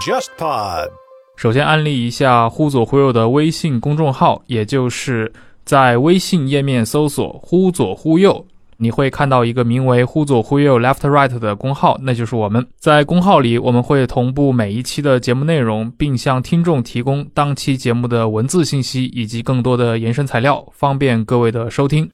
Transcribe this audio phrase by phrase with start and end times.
[0.00, 0.88] JustPod。
[1.36, 5.30] 首先安利一下“忽左忽右”的微信公众号，也就是
[5.64, 8.46] 在微信页面搜索“忽左忽右”，
[8.78, 12.66] 你会看到一个名为“忽左忽右 Left Right” 的公号，那就是我们。
[12.78, 22.10] 在公号里，我们会同步每一期的节目内容，并向听众提供当期节目的文字信息以及更多的延伸材料，方便各位的收听。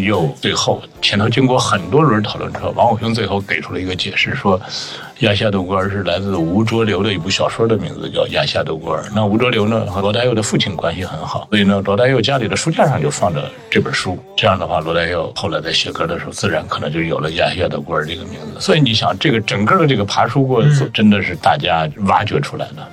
[0.00, 4.58] 又最后前头经过很多轮讨论之后，王武雄最后给出了一个解释，说
[5.20, 9.02] 《亚夏的孤儿》是来自吴浊流的一部小说的名字，叫《亚夏的孤儿》。
[9.14, 14.18] 那吴浊流呢和罗大佑的父亲关系很好，所以呢，罗大佑家里的书架上就放着这本书。
[14.36, 18.60] 这样的话，罗大佑后来在写歌的时候，自然可能就有了《亚夏的孤儿》这个名字。
[18.60, 22.88] 所以你想，这个整个的这个爬书过程，真的是大家挖掘出来的。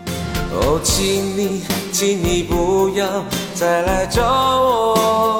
[0.51, 1.05] 哦，请
[1.37, 5.38] 你，请你不要再来找我。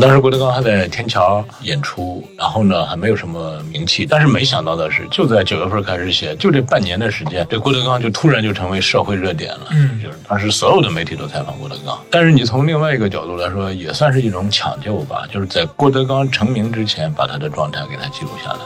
[0.00, 9.68] 当时郭德纲还在天桥演出，然后呢还没有什么名气，但是没想到的是，就在九月份开始写，就这半年的时间，这郭德纲就突然就成为社会热点了。
[9.70, 11.98] 嗯，就是当时所有的媒体都采访郭德纲。
[12.10, 18.58] 但是你从另外一个角度来说，也算是一种抢救吧，就是在郭德纲成名之前，把他的状态给他记录下来。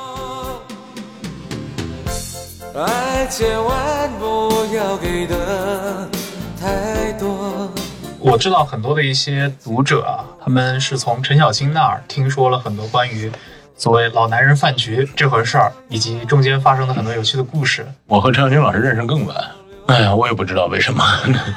[2.83, 6.09] 爱千万不要给的
[6.61, 7.58] 太多。
[8.31, 13.33] 我知道很多的一些读者啊，他们是从陈小青那儿听说了很多关于
[13.75, 17.87] 所谓“老男人饭局”这回事儿，以及中间发生的很多有趣的故事。
[18.07, 19.35] 我和陈小青老师认识更晚，
[19.87, 21.03] 哎呀，我也不知道为什么，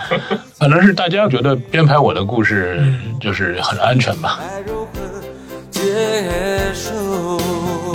[0.56, 2.82] 反正是大家觉得编排我的故事
[3.20, 4.40] 就是很安全吧。
[4.40, 4.90] 该如何
[5.70, 7.91] 结束？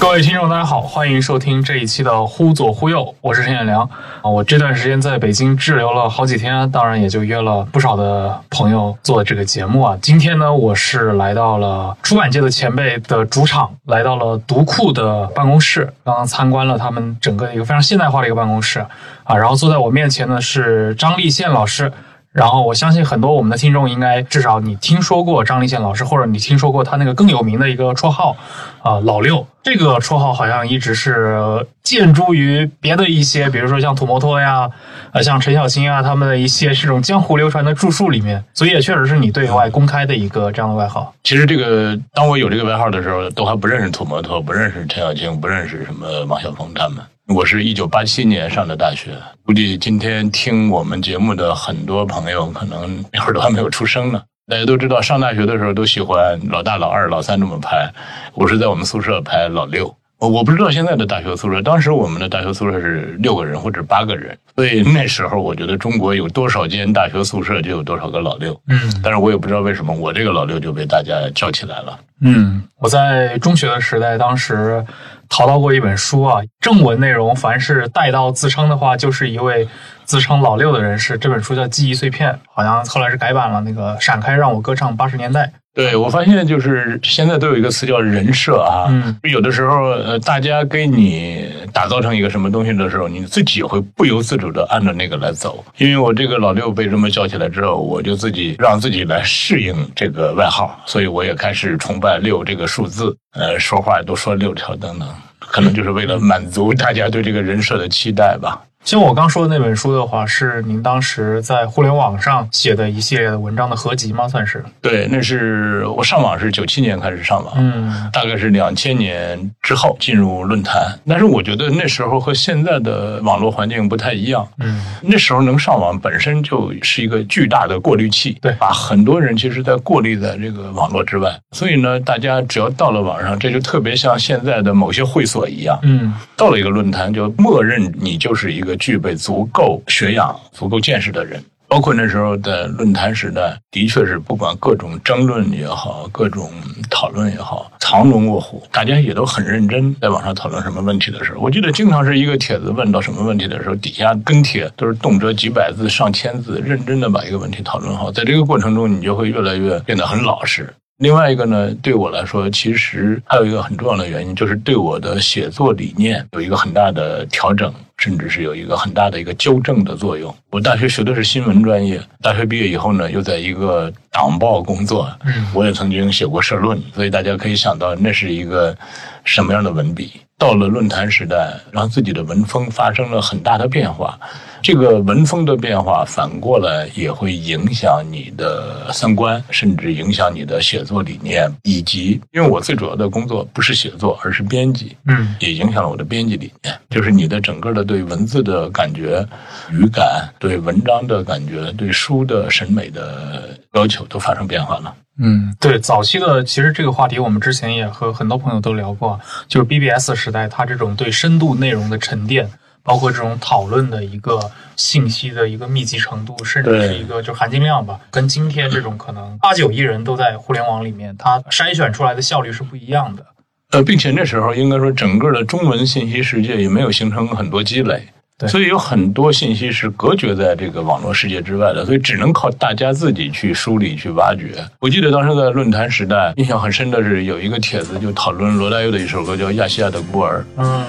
[0.00, 3.82] 各位听众，大家好，欢迎收听这一期的《忽左忽右》，我是陈彦良
[4.22, 4.30] 啊。
[4.30, 9.98] 我这段时间在北京滞留了好几天，当然也就约了不少的朋友做这个节目啊。
[10.00, 18.78] 今天呢，我是来到了出版界的前辈的主场，来到了读库的办公室，刚刚参观了他们整个一个非常现代化的一个办公室
[19.24, 19.36] 啊。
[19.36, 21.92] 然后坐在我面前呢是张立宪老师。
[22.38, 28.36] 然后我相信很多我们的听众应该至少你听说过张立宪老师，或者你听说过他那个更有名的一个绰号，
[28.80, 29.44] 啊、老六。
[29.64, 34.70] 这个绰号好像一直是建诸于别的一些，比如说像土摩托呀，
[35.12, 41.12] 呃，像陈小青啊，他们的一些这种江湖流传的著述里面，所以也确实是你对外公开的一个这样的外号。
[41.24, 46.98] 其实这个，当我有这个外号的时候，都还不认识土摩托，不认识陈小青，不认识什么王晓峰他们。
[47.28, 49.10] 我是一九八七年上的大学，
[49.44, 54.22] 估计今天听我们节目的很多朋友，可能那会儿都还没有出生呢。
[54.46, 57.92] 大家都知道，上大学的时候都喜欢老大、老二、老三这么排，
[58.32, 59.94] 我是在我们宿舍排老六。
[60.16, 68.58] 我我不知道现在的大学宿舍，当时我们的大学宿舍是六个人或者八个人，所以那时候我觉得中国有多少间大学宿舍就有多少个老六。
[68.68, 72.00] 嗯但是我也不知道为什么我这个老六就被大家叫起来了。
[72.20, 74.84] 嗯，我在中学的时代，当时
[75.28, 79.68] 淘到过一本书啊，正文内容凡是带到自称的话，就是一位
[80.04, 81.16] 自称老六的人士。
[81.18, 85.52] 这本书叫《记忆碎片》，好像后来是改版了，那个闪开让我歌唱八十年代。
[85.74, 95.64] 对，我发现就是现在都有一个词叫人设啊，嗯有的时候呃，大家给你打造成一个什么东西的时候，你自己会不由自主的按照那个来走。
[95.76, 105.08] 因为我这个老六被这么叫起来之后，我就自己让自己来适应这个外号，所以我也开始崇拜六这个数字，呃，说话都说六条等等，
[105.38, 108.60] 可能就是为了满足大家对这个人设的期待吧。
[108.88, 114.26] 像我刚说的那本书的话，是您当时在互联网上写的一系列的文章的合集吗？
[114.26, 114.64] 算是？
[114.80, 124.48] 对，那是我上网是九七年开始上网，嗯大概是两千年之后进入论坛，但是我觉得那时候和现在的网络环境不太一样。
[124.56, 131.38] 嗯那时候能上网本身就是一个巨大的过滤器，对把很多人其实在过滤在这个网络之外。
[131.52, 141.42] 所以呢，大家只要到了网上，这就特别像现在的某些会所一样，嗯到了一个论坛，就默认你就是一个具备足够学养、足够见识的人。
[141.70, 146.50] 包括那时候的论坛时代，的确是不管各种争论也好，各种
[146.88, 158.10] 讨论也好，藏龙卧虎，大家也都很认真，在网上讨论什么问题的时候，我记得经常是一个帖子问到什么问题的时候，底下跟帖都是动辄几百字、上千字，认真的把一个问题讨论好。
[158.10, 160.72] 在这个过程中，你就会越来越变得很老实。
[160.98, 170.34] 另外一个呢，对我来说，其实还有一个很重要的原因，就是对我的写作理念有一个很大的调整，甚至是有一个很大的一个纠正的作用。
[170.50, 178.76] 我大学学的是新闻专业，大学毕业以后呢，又在一个党报工作，嗯我也曾经写过社论，所以大家可以想到那是一个
[179.22, 180.20] 什么样的文笔。
[180.36, 184.18] 到了论坛时代，让自己的文风发生了很大的变化。
[184.62, 199.26] 这个文风的变化，反过来也会影响你的三观，甚至影响你的写作理念，以及因为我最主要的工作不是写作，而是编辑，嗯也影响了我的编辑理念，就是你的整个的对文字的感觉、
[199.70, 204.94] 语感、对文章的感觉、对书的审美的要求都发生变化了。
[205.20, 209.18] 嗯，对，早期的其实这个话题我们之前也和很多朋友都聊过，
[209.48, 212.48] 就是 BBS 时代，它这种对深度内容的沉淀，
[212.82, 214.38] 包括这种讨论的一个
[214.76, 223.24] 信息的一个密集程度，甚至是一个就含金量吧，跟今天这种可能八九亿人都在互联网里面，它筛选出来的效率是不一样的。
[223.72, 228.02] 呃，并且那时候应该说，整个的中文信息世界也没有形成很多积累，
[228.38, 234.54] 对所以有很多信息是隔绝在这个网络世界之外的，所以只能靠大家自己去梳理、去挖掘。
[234.80, 240.86] 我记得当时在论坛时代，印象很深的是有一个帖子就讨论罗大佑的一首歌叫《亚细亚的孤儿》，嗯，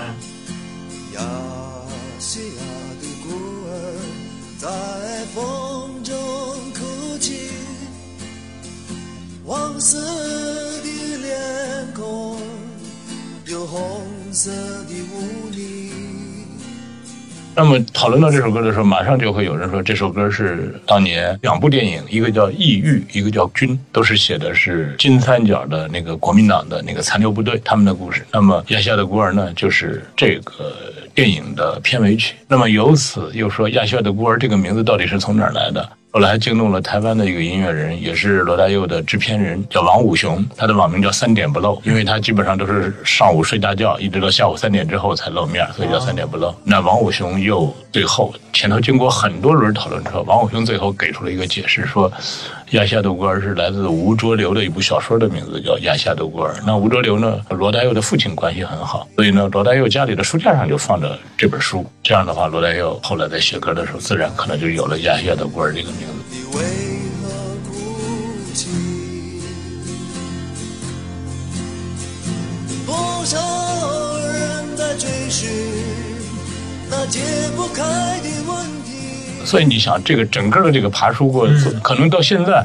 [9.79, 12.37] 色的脸孔
[13.47, 15.89] 有红色的污泥。
[17.55, 28.25] 那么讨论到这首歌的时候，马上就会有人说这首歌是当年两部电影，一个叫《异域》，一个叫《军》，都是写的是金三角的那个国民党的那个残留部队他们的故事。
[28.33, 30.75] 那么《亚细亚的孤儿》呢，就是这个
[31.13, 32.35] 电影的片尾曲。
[32.47, 35.89] 那么由此又说《亚细亚的孤儿》这个名字到底是从哪来的？
[36.11, 46.53] 后来还惊动了台湾的一个音乐人，也是罗大佑的制片人，叫王武雄，他的网名叫三点不漏，因为他基本上都是上午睡大觉，一直到下午三点之后才露面，所以叫三点不漏。
[46.63, 52.09] 那王武雄又最后前头经过很多轮讨论之后，王武雄最后给出了一个解释，说
[52.71, 56.53] 《亚细亚的孤儿》是来自吴浊流的一部小说的名字，叫《亚细亚的孤儿》。
[56.67, 61.83] 那吴浊流呢，和罗大佑的父亲关系很好，所以呢，罗大佑家里的书架上就放着这本书。
[62.03, 66.13] 这样的话，罗大佑后来在写歌的时候，自然可能就有了《亚细亚的孤儿》这个名字。
[66.29, 66.61] 你为
[67.23, 67.29] 何
[67.71, 67.73] 哭
[68.53, 68.67] 泣？
[72.85, 72.95] 多
[73.25, 73.39] 少
[74.19, 75.49] 人在追寻
[76.87, 77.19] 那解
[77.55, 77.81] 不开
[78.21, 78.78] 的问？
[79.45, 82.63] 所以你想，这个整个的这个爬书过程，可能到现在，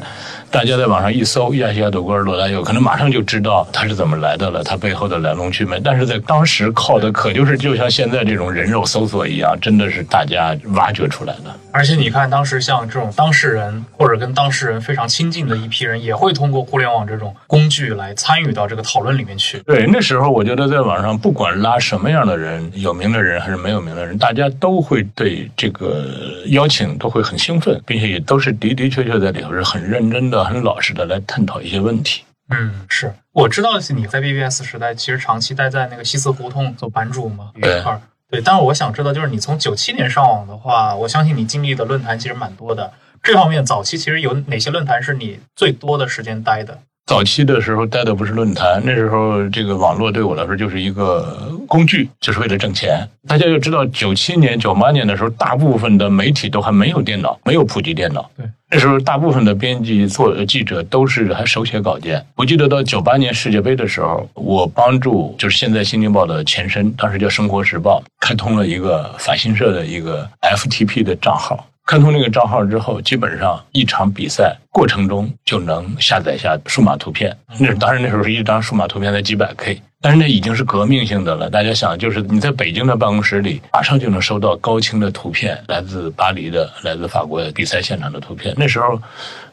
[0.54, 5.80] 大家在网上一搜“亚细亚朵孤儿罗大佑”，可能马上就知道他是怎么来的了，他背后的来龙去脉。
[5.82, 11.52] 但是在当时靠的可就是就像现在这种人肉搜索一样，真的是大家挖掘出来的。
[11.72, 19.58] 而且你看，当时像这种当事人或者跟当事人非常亲近的一批人，也会通过互联网这种工具来参与到这个讨论里面去。
[19.66, 26.06] 对，那时候我觉得在网上，不管拉什么样的人，有名的人还是没有名的人，大家都会对这个
[26.50, 32.23] 邀请都会很兴奋，并且也都是的的确确在里头是很认真的、很老实的来探讨一些问题。
[32.50, 37.82] 嗯，是我知道是你在 BBS 时代其实长期待在那个西四胡同做版主嘛，对。
[38.31, 42.93] 对，但是我想知道，就是你从九七年上网的话，我相信你经历的论坛其实蛮多的。
[43.23, 46.81] 这方面早期其实有哪些论坛是你最多的时间待的？
[47.06, 53.06] 早期的时候待的不是论坛，那时候这个网络对我来说就是一个工具，就是为了挣钱。
[53.28, 58.30] 大家要知道，九七年、九八年的时候，大部分的媒体都还没有电脑，没有普及电脑。
[58.38, 62.25] 对，那时候大部分的编辑、做记者都是还手写稿件。
[62.37, 71.66] 我记得到九八年世界杯的时候，我帮助就是现在《新京报》的前身，当时叫《生活时报》，开通了一个法新社的一个 FTP 的账号。
[71.87, 77.37] 开通这个账号之后，基本上一场比赛过程中就能下载下数码图片。
[77.61, 81.50] 那当然那时候是一张数码图片才几百 K，但是那已经是革命性的了。
[81.50, 88.55] 大家想，就是你在北京的办公室里，马上就能收到高清的图片，来自巴黎的、来自法国的比赛现场的图片。
[88.57, 88.99] 那时候，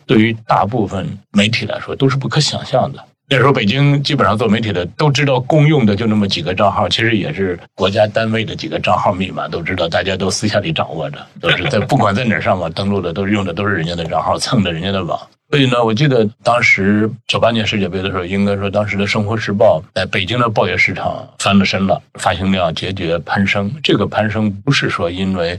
[0.05, 3.05] 对于大部分媒体来说都是不可想象的。
[3.31, 15.17] 那时候北京基本上做媒体的都知道，公用的就那么几个账号，其实也是国家单位的几个账号密码都知道，大家都私下里掌握着，都是在不管在哪儿上网登录的，都是用的都是人家的账号，蹭的人家的网。
[15.49, 23.71] 所以呢，我记得当时九八年世界杯的时候，应该说当时的《生活时报》在北京的报业市场翻了身了，发行量节节攀升。
[23.81, 25.57] 这个攀升不是说因为。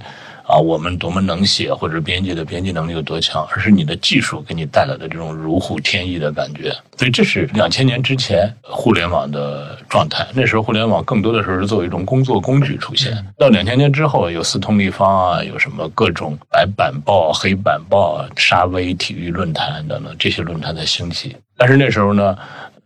[0.52, 6.70] 啊，我们多么能写，或者编辑的编辑能力有多强，而是你的技术给你带来的这种如虎添翼的感觉。
[6.98, 10.26] 所以这是两千年之前互联网的状态。
[10.34, 13.16] 那时候互联网更多的时候是作为一种工作工具出现。
[13.38, 21.34] 到两千年之后，有四通立方啊，有什么各种白板报、黑板报、沙威体育论坛等等这些论坛在兴起。
[21.56, 22.36] 但是那时候呢？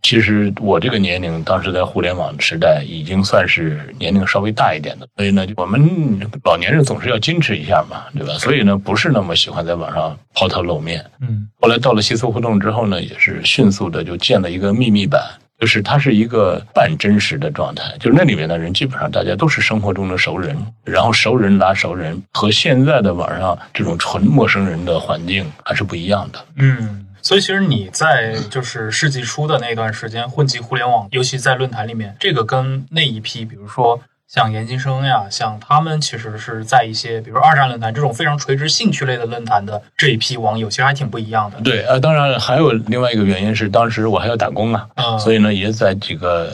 [0.06, 5.80] 其实我这个年龄，当时在互联网时代已经算是年龄稍微大一点的，所以呢，我们
[6.44, 8.34] 老年人总是要矜持一下嘛，对吧？
[8.38, 11.04] 所以呢，不是那么喜欢在网上抛头露面。
[11.20, 15.20] 嗯，后来到了西斯互动之后呢，也是迅速的就建了一个秘密版，
[15.58, 26.38] 就是它是一个半真实的状态，就是那里面的人基本上大家都是生活中的熟人，然后熟人拉熟人，和现在的网上这种纯陌生人的环境还是不一样的。
[26.58, 27.02] 嗯。
[27.26, 41.60] 所以，其实你在就是世纪初的那段时间混迹互联网，尤其在论坛里面，这个跟那一批，比如说像研究生呀，像他们，其实是在一些比如二战论坛这种非常垂直兴趣类的论坛的这一批网友，其实还挺不一样的。
[41.62, 46.48] 对，呃，当然还有另外一个原因是，当时我还要打工啊，嗯所以呢，也在几个。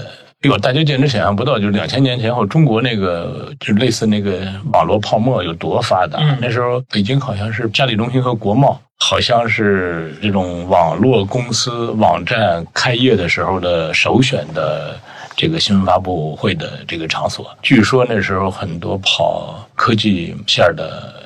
[0.44, 4.40] 哎呦，大家简直想象不到，就是两千年前后，中国那个就类似那个
[4.72, 6.18] 网络泡沫有多发达。
[6.20, 14.96] 嗯那时候北京好像是嘉里中心和国贸，好像是这种网络公司网站开业的时候的首选的
[15.36, 17.50] 这个新闻发布会的这个场所。
[17.62, 21.20] 据说那时候很多跑科技线的。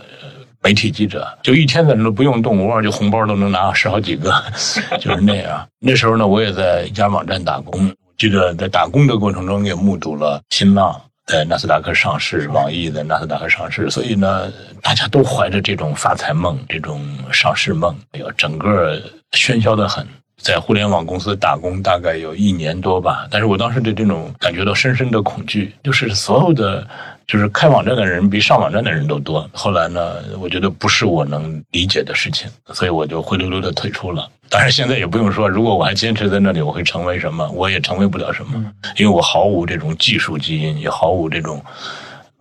[0.63, 4.33] 媒体记者就一天在那不用动窝，就红包都能拿十好几个，
[4.99, 5.65] 就是那样。
[5.79, 19.03] 那时候呢，我也在一家网站打工，记得在打工的过程中也目睹了新浪在纳斯达克上市，网易在纳斯达克上市，所以呢，大家都怀着这种发财梦、这种上市梦，哎呦，整个
[19.33, 20.07] 喧嚣的很。
[20.43, 26.87] 在互联网公司打工大概有一年多吧，但是我当时对这种感觉到深深的恐惧，就是所有的
[27.27, 29.49] 就是开网站的人比上网站的人都多。
[29.53, 34.31] 后来呢，我觉得不是我能理解的事情，所以我就灰溜溜的退出了。
[34.49, 37.49] 当然现在也不用说，如果我还坚持在那里，我会成为什么？
[37.51, 41.61] 我也成为不了什么，因为我毫无这种技术基因，也毫无这种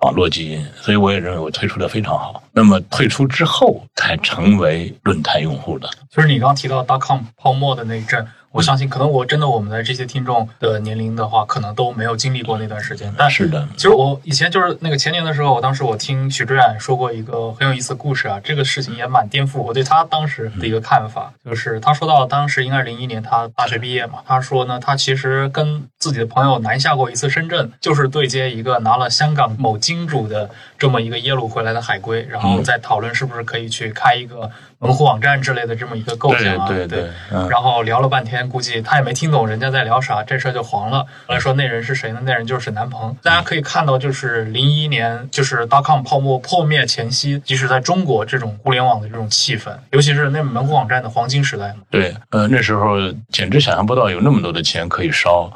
[0.05, 2.43] 网络基因，所以我也认为我退出的非常好。
[2.51, 5.89] 那么退出之后，才成为论坛用户的。
[6.11, 8.23] 就是你刚提到 dot com 泡沫的那一阵，
[8.55, 13.13] 我相信可能我真的我们的这些听众的年龄的话，可能都没有经历过那段时间。
[13.17, 21.33] 但是的，其实我以前就是那个前年的时候，我当时我听许志远说过一个很有意思的故事啊，这个事情也蛮颠覆我对他当时的一个看法。
[21.43, 41.05] 就是他说到当时应该是零一年他大学毕业嘛，他说呢，他其实跟自己的朋友南下过一次深圳，就是对接一个拿了香港某金主的这么一个耶鲁回来的海归，然后再讨论是不是可以去开一个门户网站之类的这么一个构想啊，对对对嗯然后聊了半天，估计他也没听懂人家在聊啥，这事儿就黄了。
[41.27, 42.19] 后来说那人是谁呢？
[42.23, 43.15] 那人就是沈南鹏。
[43.23, 51.75] 大家可以看到，就是零一年，就是 dot com 泡沫破灭前夕，即使在中国这种互联网的这种气氛，尤其是那门户网站的黄金时代嘛。
[51.89, 52.97] 对，呃，那时候
[53.29, 55.51] 简直想象不到有那么多的钱可以烧。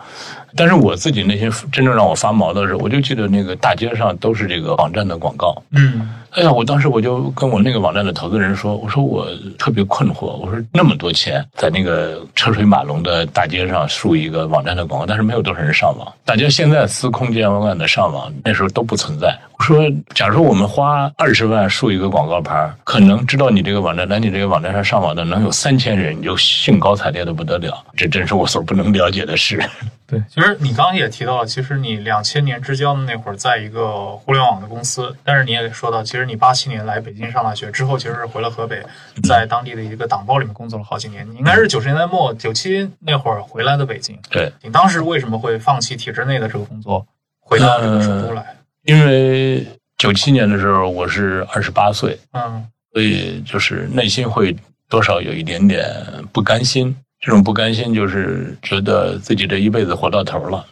[0.56, 5.62] 但是我自己内心真正让我发毛的是，我就记得那个大街上都是这个网站的广告。
[5.72, 9.28] 嗯哎呀，我当时我就跟我那个网站的投资人说，我说我
[9.58, 16.08] 特别困惑，我说那么多钱在那个车水马龙的大街上竖一个网站的广告，但是没有多少人上网。
[16.24, 19.36] 大家现在司空见惯的上网，那时候都不存在。
[19.60, 27.78] 我说，假如说我们花二十万竖一个广告牌，可能知道你这个网站，来你这个网站上上网的能有三千人，你就兴高采烈的不得了。
[27.96, 29.62] 这真是我所不能了解的事。
[30.08, 38.82] 对，其实你刚刚也提到了，其实你两千年之交的那会儿，在一个互联网的公司，但是你也说到，其实你八七年来北京上大学之后，其实是回了河北，
[39.28, 41.30] 在当地的一个党报里面工作了好几年。
[41.30, 44.18] 你应该是九十年代末九七那会儿回来的北京。
[44.32, 47.06] 对，你当时为什么会放弃体制内的这个工作，
[47.40, 48.44] 回到这个首都来？
[48.84, 49.66] 因为
[49.98, 54.56] 九七年的时候我是二十八岁，嗯所以就是内心会
[54.90, 55.86] 多少有一点点
[56.32, 56.96] 不甘心。
[57.20, 60.66] 这种不甘心就是觉得自己这一辈子活到头了。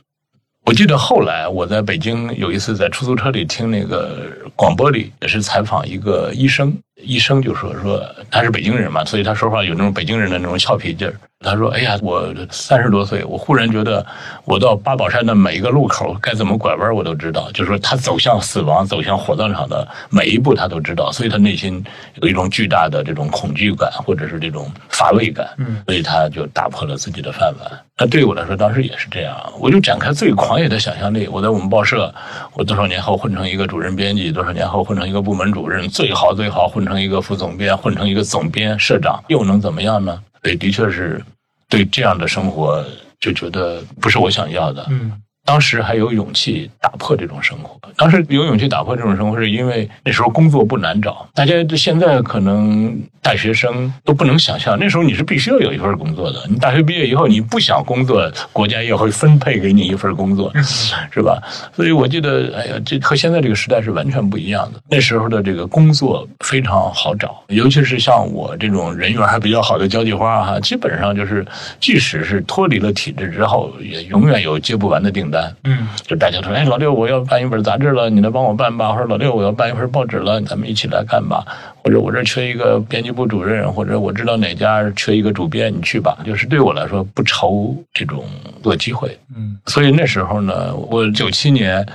[0.66, 11.14] 我记得后来我在北京有一次在出租车里听那个广播里也是采访一个医生，医生就说说他是北京人嘛，所以他说话有那种北京人的那种俏皮劲儿。
[11.40, 14.04] 他说：“哎呀，我三十多岁，我忽然觉得
[14.44, 17.52] 我到八宝山的每一个路口该怎么拐弯，我都知道。
[17.52, 21.12] 就是说，他走向死亡、走向火葬场的每一步，他都知道。
[21.12, 21.86] 所以他内心
[22.16, 25.48] 有一种巨大的这种恐惧感，或者是这种乏味感。
[25.58, 27.72] 嗯所以他就打破了自己的饭碗。
[28.00, 31.28] 那对于我来说，当时也是这样，我就展开最狂野的想象力。
[31.28, 32.12] 我在我们报社，
[32.54, 40.22] 我多少年后混成一个主任编辑，多少年后混成一个部门主任，最好最好混成一个副总编，混成一个总编、社长，又能怎么样呢？
[40.44, 41.24] 所以的确是
[41.68, 42.86] 对这样的生活
[43.20, 44.86] 就觉得不是我想要的。
[44.90, 45.12] 嗯
[45.48, 47.80] 当时还有勇气打破这种生活。
[47.96, 51.26] 当时有勇气打破这种生活，是因为那时候工作不难找。
[51.34, 56.44] 大家现在可能大学生都不能想象，那时候你是必须要有一份工作的。
[56.50, 60.52] 你大学毕业以后，你不想工作，国家也会分配给你一份工作，
[61.10, 61.42] 是吧？
[61.74, 64.82] 所以我记得，哎呀，这和现在这个时代是完全不一样的。
[64.90, 71.46] 那时候的这个工作非常好找，尤其是像我这种人缘还比较好的交际花哈，基本上就是，
[71.80, 75.37] 即使是脱离了体制之后，也永远有接不完的订单。
[75.64, 81.46] 嗯，就大家说，哎，老六，我要办一本杂志了，你来帮我办吧；或者老六，我要办一份报纸了，咱们一起来干吧；
[81.84, 86.18] 或者我这儿缺一个编辑部主任，或者我知道哪家缺一个主编，你去吧。
[86.26, 88.24] 就是对我来说不愁这种
[88.62, 89.18] 做机会。
[89.36, 91.86] 嗯，所以那时候呢，我九七年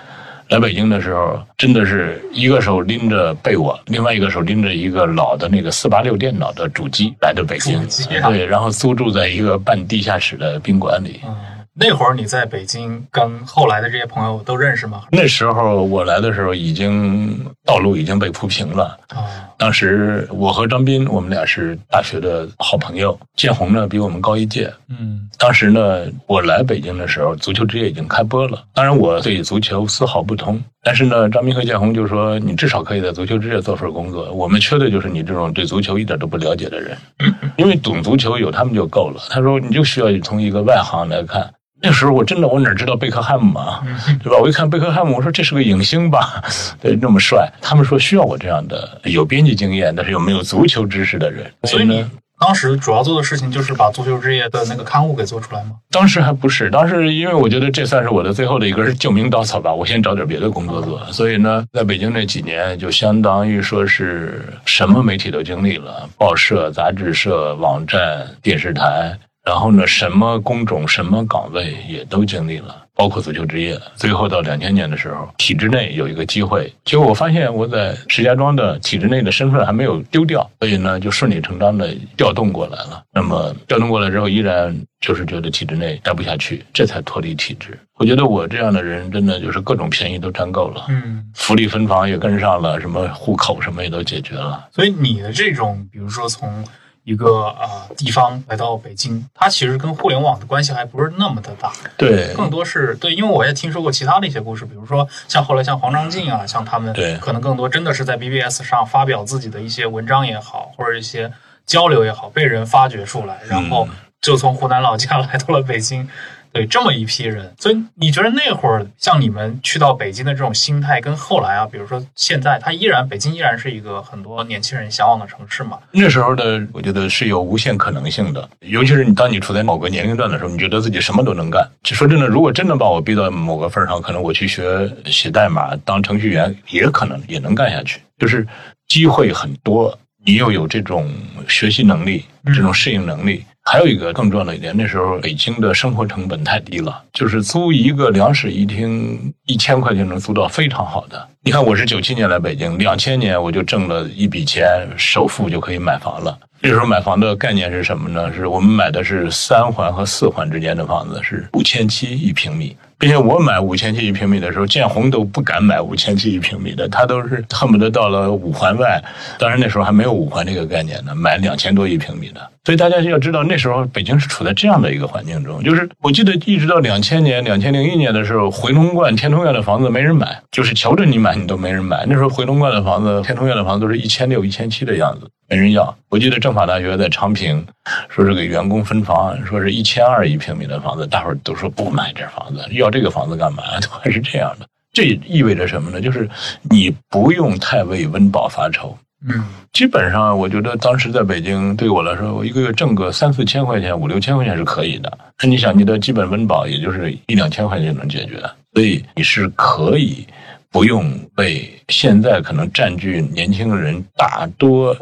[0.49, 7.79] 来北京的时候，真的是一个手拎着被窝，另外一个手拎着一个老的那个四八六电脑的主机来的北京，
[8.21, 11.21] 啊对，然后租住在一个半地下室的宾馆里。
[11.25, 11.35] 嗯，
[11.75, 15.05] 那会儿你在北京跟后来的这些朋友都认识吗？
[15.11, 18.99] 那时候我来的时候，已经道路已经被铺平了。
[19.09, 19.25] 啊，
[19.57, 23.19] 当时我和张斌，我们俩是大学的好朋友。
[23.37, 24.71] 建宏呢比我们高一届。
[24.89, 28.63] 嗯当时呢，我来北京的时候，足球之夜已经开播了。
[28.75, 30.63] 当然，我对足球丝毫不通。
[30.85, 34.31] 但是呢，张斌和建宏就说：“你至少可以在足球之夜做份工作。
[34.33, 36.97] 我们缺的就是你这种对足球一点都不了解的人，
[37.57, 41.51] 因为懂足球有他们就够了。”他说：“你就需要从一个外行来看。”
[41.83, 43.83] 那时候我真的我哪知道贝克汉姆啊，
[44.23, 44.39] 对吧？
[44.41, 46.43] 我一看贝克汉姆，我说这是个影星吧，
[46.81, 47.51] 对，那么帅。
[47.61, 51.53] 他们说需要我这样的有编辑经验，但是又没有足球知识的人。
[51.65, 55.71] 所以呢，当时主要做的事情就是把足球之夜的那个刊物给做出来吗？
[55.91, 61.05] 当时还不是，当时因为我觉得这算是我的最后的一根救命稻草吧，我先找点别的工作做。
[61.13, 72.77] 所以呢，在北京那几年，就相当于说是什么媒体都经历了，报社、杂志社、网站、电视台，然后呢，什么工种、什么岗位也都经历了。
[72.95, 83.03] 包括足球职业，最后到两千年的时候，体制内有一个机会，结果我发现我在石家庄的体制内的身份还没有丢掉，所以呢，就顺理成章的调动过来了。
[83.13, 87.77] 那么调动过来之后，依然就是觉得体制内待不下去，这才脱离体制。
[87.97, 94.69] 我觉得我这样的人，真的就是各种便宜都占够了，嗯，福利分房也跟上了，什么户口什么也都解决了。
[94.71, 96.63] 所以你的这种，比如说从
[97.05, 97.55] 一个
[97.97, 107.17] 地方来到北京，它其实跟互联网的关系还不是那么的大，对，更多是对，因为我也听说过其他的一些故事，比如说像后来像黄章进啊，像他们对。
[107.17, 111.33] 可能更多真的是在 BBS 上发表自己的一些文章也好，或者一些
[111.67, 113.89] 交流也好，被人发掘出来，然后
[114.21, 116.09] 就从湖南老家来到了北京。
[116.53, 125.79] 对这么一批人，所以你觉得那会儿像你们去到北京的这种心态，跟后来啊，比如说现在，它依然北京依然是一个很多年轻人向往的城市嘛？
[125.91, 128.49] 那时候的，我觉得是有无限可能性的。
[128.61, 131.67] 尤其是你当你处在某个年龄段的时候，你觉得自己什么都能干。
[131.85, 138.01] 说真的，如果真的把我逼到某个份儿上，可能我去学写代码、当程序员，也可能也能干下去。
[138.19, 138.47] 就是
[138.89, 141.11] 机会很多，你又有这种
[141.49, 143.45] 学习能力、这种适应能力。
[143.65, 151.29] 还有一个更重要的一点，那时候北京的生活成本太低了，就是租一个两室一厅，一千块钱能租到非常好的。
[151.45, 154.65] 你看，我是九七年来北京，两千年我就挣了一笔钱，
[154.97, 156.39] 首付就可以买房了。
[156.61, 158.33] 那时候买房的概念是什么呢？
[158.33, 162.77] 是我们买的是三环和四环之间的房子，是五千七一平米。
[162.97, 169.03] 并且我买五千七一平米的时候，建宏都不敢买五千七一平米的，他都是恨不得到了五环外，
[169.41, 172.41] 当然那时候还没有五环这个概念呢，买两千多一平米的。
[172.65, 182.05] 所以大家要知道，那时候北京是处在这样的一个环境中，就是我记得一直到两千年、两千零一年的时候，回龙观、天通苑的房子没人买，就是求着你买，你都没人买。
[182.09, 185.95] 那时候回龙观的房子、天通苑的房子都是一千六、一千七的样子，没人要。
[186.09, 187.65] 我记得政法大学在昌平，
[188.09, 193.63] 说是给员工分房，说是一千二一平米的房子，大伙儿都说不买这房子，要这个房子干嘛？
[193.81, 194.67] 都还是这样的。
[194.93, 196.01] 这意味着什么呢？
[196.01, 196.29] 就是
[196.69, 198.97] 你不用太为温饱发愁。
[199.25, 199.41] 嗯，
[199.73, 205.17] 基本上，我觉得当时在北京，对我来说，我一个月挣个三四千块钱、五六千块钱是可以的。
[205.41, 208.43] 那你想，你的基本温饱也就是一两千块钱能解决，
[208.75, 210.27] 所以你是可以
[210.73, 214.97] 不用为现在可能占据年轻人大多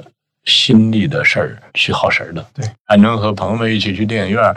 [0.44, 2.44] 心力的事儿去耗神儿的。
[2.52, 4.54] 对，还能和朋友们一起去电影院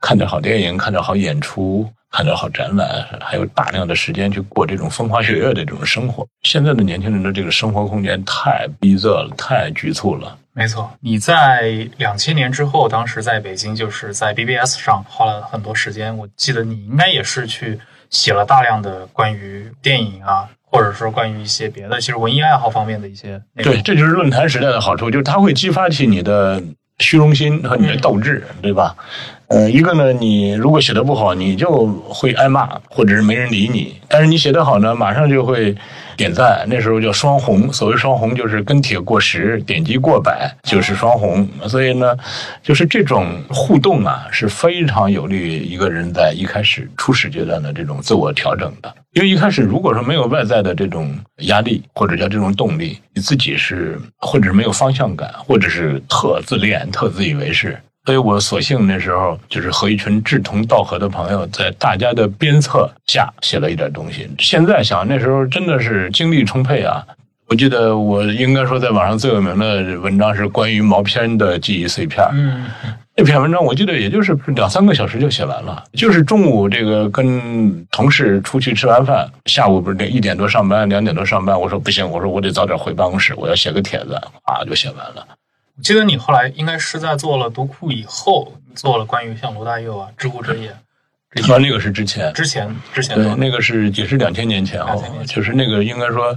[0.00, 1.88] 看点好电影，看点好演出。
[2.08, 6.26] 看点好展览，还有大量的时间去过这种风花雪月的这种生活。
[6.44, 10.38] 现在的年轻人的这个生活空间太逼仄了，太局促了。
[10.54, 16.16] 没错，你在两千年之后，当时在北京就是在 BBS 上花了很多时间。
[16.16, 17.78] 我记得你应该也是去
[18.10, 23.40] 写了大量的关于电影啊，或者说关于一些别的，其实文艺爱好方面的一些。
[23.56, 26.62] 对，这就是论坛时代的好处，就是它会激发起你的
[26.98, 28.94] 虚荣心和你的斗志，对吧？
[29.48, 35.72] 呃，一个呢，你如果写的不好，你就会挨骂，或者是没人理你；但是你写得好呢，马上就会
[36.16, 36.66] 点赞。
[36.68, 41.48] 那时候叫双红，所谓双红就是跟帖过十，点击过百就是双红。
[41.68, 42.16] 所以呢，
[42.60, 48.92] 就是这种互动啊，是非常有利于一个人在一开始初始阶段的这种自我调整的。
[49.12, 57.78] 因为一开始如果说没有外在的这种压力，或者叫这种动力，你自己是或者是没有方向感，或者是特自恋、特自以为是。
[58.06, 64.30] 所以我索性那时候就是和一群志同道合的朋友，在大家的鞭策下写了一点东西。
[64.38, 67.04] 现在想那时候真的是精力充沛啊！
[67.48, 72.24] 我记得我应该说在网上最有名的文章是关于毛片的记忆碎片。
[72.32, 72.66] 嗯，
[73.16, 84.14] 那篇文章我记得也就是两三个小时就写完了，就是中午这个跟同事出去吃完饭，下午不是一点多上班，两点多上班，我说不行，我说我得早点回办公室，我要写个帖子，
[84.44, 85.26] 啊就写完了。
[85.76, 90.74] 我记得你后来应该是在做了读库以后，做了关于像罗大佑啊、知乎者也
[91.32, 95.36] 这些啊，那个是之前，之前之前对那个是也是两千年前后2000年，前。
[95.36, 96.34] 就是那个应该说，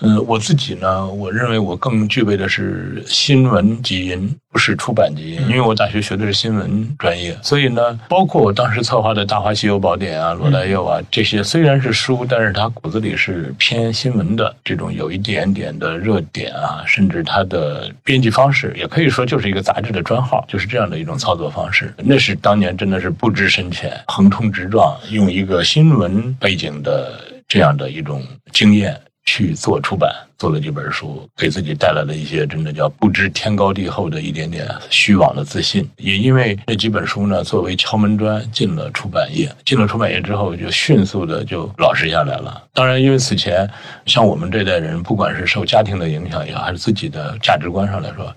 [0.00, 21.92] 呃、我自己呢，我认为我更具备的是新闻基因，不是出版基因，因为我大学学的是新闻专业，所以呢，包括我当时策划的《大话西游宝典》啊、罗大佑啊这些，虽然是书，但是它骨子里是偏新闻的这种，有一点点的热点啊，甚至它的编辑方式也可以说就是一个杂志的专号，就是这样的一种操作方式。
[21.96, 35.88] 那是当年真的是不知深浅，横冲直撞，用一个新闻背景的这样的一种经验去做出版，做了几本书，给自己带来了一些真的叫不知天高地厚的一点点虚妄的自信。
[35.96, 42.62] 也因为这几本书呢，作为敲门砖进了出版业，进了出版业之后，就迅速的就老实下来了。
[42.74, 43.68] 当然，因为此前
[44.04, 48.30] 像我们这代人，不管是受家庭的影响也好，还是自己的价值观上来说，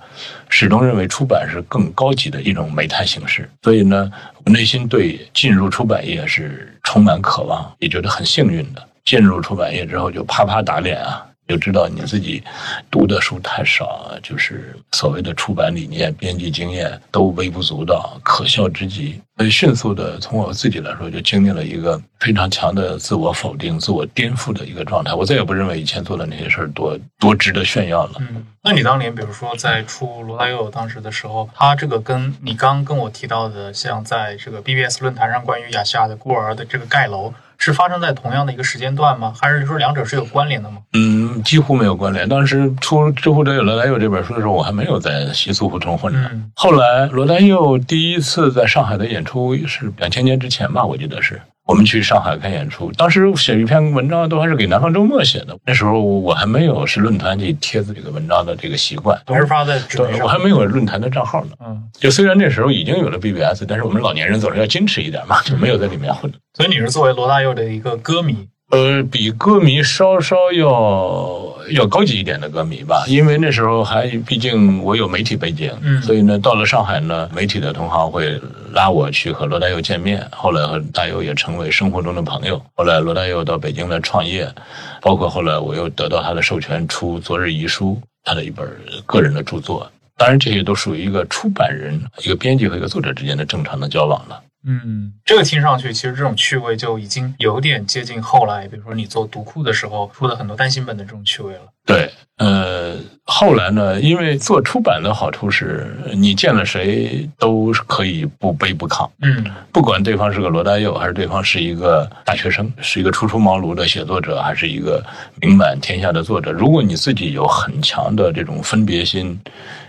[0.48, 3.50] 始终认为出版是更高级的一种媒态形式。
[3.62, 4.10] 所以呢，
[4.46, 8.82] 我内心对进入出版业是充满渴望，也觉得很幸运的。
[9.08, 12.44] 进入出版业之后，就啪啪打脸啊，就知道你自己
[12.92, 19.22] 读的书太少，就是所谓的出版理念、编辑经验都微不足道，可笑之极。
[19.38, 25.14] 所以迅速的从我自己来说，就经历了一个非常强的自我否定、自我颠覆的一个状态。
[25.14, 28.16] 我再也不认为以前做的那些事儿多多值得炫耀了。
[28.20, 37.32] 嗯，那你当年比如说在出罗大佑当时的时候，他这个跟你刚跟我提到的，像在这个 BBS 论坛上关于亚细亚的孤儿的这个盖楼，
[37.68, 39.34] 是发生在同样的一个时间段吗？
[39.38, 40.78] 还是说两者是有关联的吗？
[40.94, 42.30] 嗯，几乎没有关联。
[42.30, 46.20] 当时出《知乎者有罗大佑》这本书的时候，我还没有在西苏胡同混着。
[46.32, 52.92] 嗯后来罗大佑第一次在上海的演出是两千年之前吧，我记得是我们去上海看演出。
[52.94, 61.52] 当时写一篇文章都还是给《南方周末》写的，那时候我还没有是论坛去贴自己的文章的这个习惯，还是发在纸对，我还没有论坛的账号呢。
[61.60, 66.32] 嗯，就虽然那时候已经有了 BBS，但是我们老年人总是要矜持一点嘛，就没有在里面混。
[66.54, 78.40] 所以你是作为罗大佑的一个歌迷，呃，比歌迷稍稍要要高级一点的歌迷吧，因为那时候还毕竟我有媒体背景，嗯所以呢，到了上海呢，媒体的同行会
[78.74, 82.62] 拉我去和罗大佑见面，后来和大佑也成为生活中的朋友。
[82.76, 84.54] 后来罗大佑到北京来创业，
[85.02, 88.68] 包括后来我又得到他的授权出《昨日遗书》，他的一本
[89.06, 89.90] 个人的著作。
[90.18, 94.42] 当然，这些都属于一个出版人、一个编辑和一个作者之间的正常的交往了。
[94.66, 101.62] 嗯，这个听上去其实这种趣味就已经有点接近后来，比如说你做读库的时候出的很多单行本的这种趣味了。
[101.86, 115.02] 对，呃，后来呢，因为做出版的好处是，你见了谁都可以不卑不亢，嗯不管对方是个罗大佑，还是对方是一个大学生，是一个初出茅庐的写作者，还是一个
[115.40, 119.40] 名满天下的作者，如果你自己有很强的这种分别心，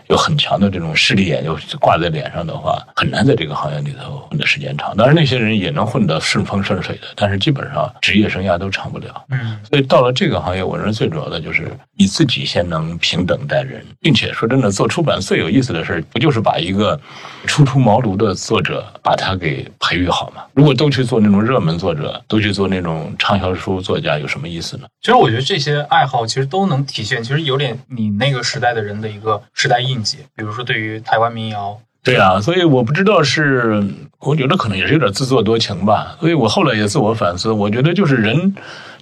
[0.08, 4.96] 有很强的这种势利眼，就挂在脸上的话，很难在这个行业里头混的时间长。
[4.96, 9.24] 当然，那些人也能混得顺风顺水的，但是基本上职业生涯都长不了。
[9.30, 16.98] 嗯所以到了这个行业，我认为最主要的就是你自己先能平等待人，并且说真的，做出版最有意思的事儿，不就是把一个
[17.44, 20.42] 初出茅庐的作者把他给培育好吗？
[20.54, 24.84] 如果都去做那种热门作者，都去做那种畅销书作家，有什么意思呢？
[25.02, 30.18] 其实我觉得这些爱好其实都能体现，其实有点你那个时代的人的一个时代印记。
[30.36, 33.82] 比如说对于台湾民谣，对啊，所以我不知道是，
[34.20, 36.16] 我觉得可能也是有点自作多情吧。
[36.20, 38.54] 所以我后来也自我反思，我觉得就是人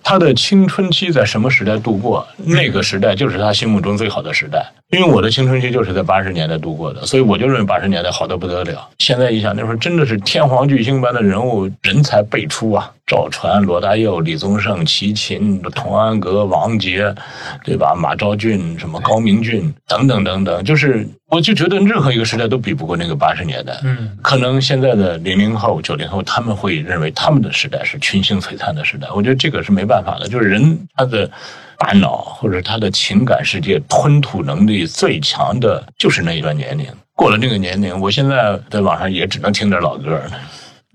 [0.08, 4.64] 他的青春期在什么时代度过，那个时代就是他心目中最好的时代。
[4.92, 8.88] 因为我的青春期就是在八十年代度过的，所以我就认为八十年代好的不得了。
[8.98, 12.92] 现在一想，那时候真的是天皇巨星般的人物人才辈出啊！
[13.06, 17.14] 赵传、罗大佑、李宗盛、齐秦、童安格、王杰，
[17.62, 17.94] 对吧？
[17.94, 23.78] 马昭俊、什么高明俊等等等等，就是我就觉得任何一个时代都比不过那个八十年代。
[23.84, 29.08] 嗯，可能现在的零零后、九零后，他们会认为他们的时代是群星璀璨的时代。
[29.14, 31.30] 我觉得这个是没办法的，就是人他的
[31.78, 36.84] 大脑或者他的情感世界吞吐能力最强的就是那一段年龄。
[37.14, 40.30] 过了那个年龄，我现在在网上也只能听点老歌了。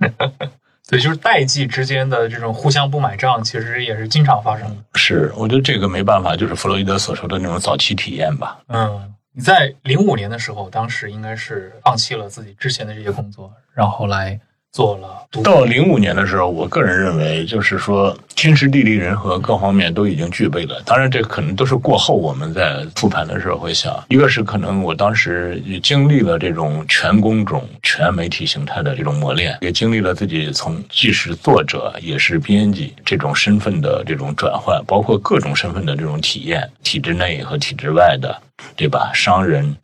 [0.91, 4.75] 所以就是代际之间的这种互相不买账，其实也是经常发生的。
[4.95, 8.59] 是，我觉得这个没办法，就是弗洛伊德所说的那种早期体验吧。
[8.67, 14.37] 嗯，你在零五年的时候，当时应该是放弃了自己之前的这些工作，然后来
[14.71, 20.81] 做了到零五年的时候，我个人认为，就是说天时地利人和各方面都已经具备了。
[20.85, 38.41] 当然，这可能都是过后我们在复盘的时候会想，一个是可能我当时也经历了这种全工种、全媒体形态的这种磨练，也经历了自己从既是作者也是编辑这种身份的这种转换，包括各种身份的这种体验，体制内和体制外的。
[38.75, 39.11] 对吧？
[39.13, 39.75] 商人，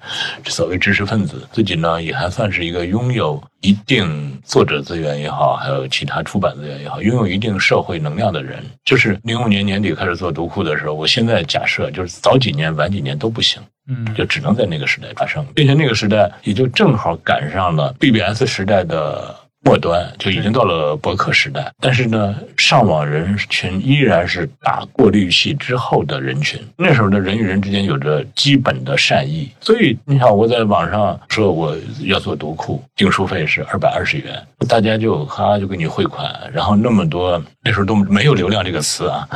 [0.45, 8.63] 所谓知识分子，自己呢也还算是一个拥有一定作者资源也好，还有其他出版资源也好，拥有一定社会能量的人。
[8.85, 19.35] 就是零五年年底开始做读库的时候，我现在假设就是早几年、晚几年都不行，嗯就只能在那个时代发生，并且那个时代也就正好赶上了 BBS 时代的。
[19.67, 26.57] 末端就已经到了博客时代，但是呢，上网人群依然是打过滤器之后的人群。
[26.77, 31.75] 那时候的人与人之间有着基本的善意，所以你想我在网上说我
[32.05, 39.27] 要做读库，订书费是二百二十元，大家就哈就给你汇款，然后那么多那时候都没有流量这个词啊，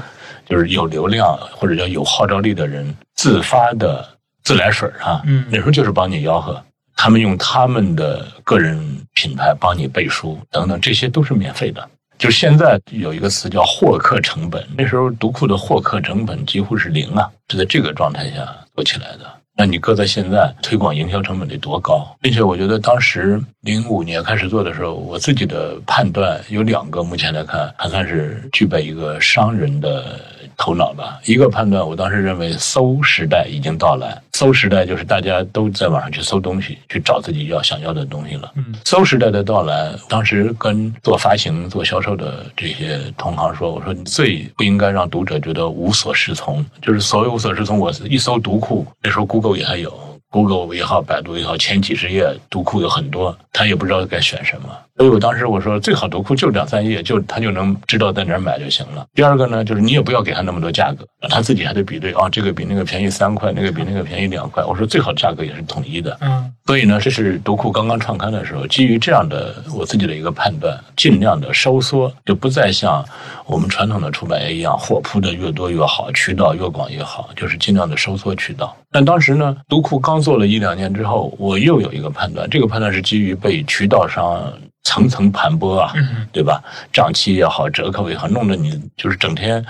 [0.45, 4.07] 就是有流量或者叫有号召力的人自发的
[4.43, 6.63] 自来水啊，嗯那时候就是帮你吆喝。
[7.01, 8.77] 他们用他们的个人
[9.15, 11.89] 品牌帮你背书等等，这些都是免费的。
[12.19, 19.25] 就现在有一个词叫获客成本，那时候读库的获客成本几乎是零啊，是在这个状态下做起来的。
[19.57, 22.15] 那你搁在现在，推广营销成本得多高？
[22.21, 30.19] 并且我觉得当时零五年开始做的时候，我自己的判断有两个，目前来看还算是具备一个商人的
[30.61, 31.19] 头脑吧。
[31.25, 38.51] 一个判断，我当时认为搜时代已经到来，搜时代就是大家都在网上去搜东西，去找自己要想要的东西了。
[38.55, 47.79] 嗯搜时代的到来，当时跟做发行、做销售的这些同行说：“我说你最不应该让读者觉得无所适从，就是所谓无所适从。
[47.79, 49.91] 我一搜读库，那时候 Google 也还有。”
[50.31, 54.69] Google 也好，百度也好，前几十页读库有很多，他也不知道该选什么。
[54.97, 59.05] 所以我当时我说，最好读库就两三页，就他就能知道在哪儿买就行了。
[59.13, 64.63] 第二个呢，就是你也不要给他那么多价格，他自己还得比对啊，这个比那个便宜三块，那个比那个便宜两块。
[64.63, 66.17] 我说最好价格也是统一的。
[66.21, 73.03] 嗯所以呢，这是读库刚刚创刊的时候，基于这样的我自己的一个判断，尽量的收缩，就不再像
[73.45, 78.73] 我们传统的出版业一样，货铺的越多越好，渠道越广越好，就是尽量的收缩渠道。
[78.89, 84.53] 但当时呢，读库刚做了一两年之后，我又有一个判断，这个判断是基于被渠道商
[84.83, 86.63] 层层盘剥啊，嗯对吧？
[86.93, 89.63] 账期也好，折扣也好，弄得你就是整天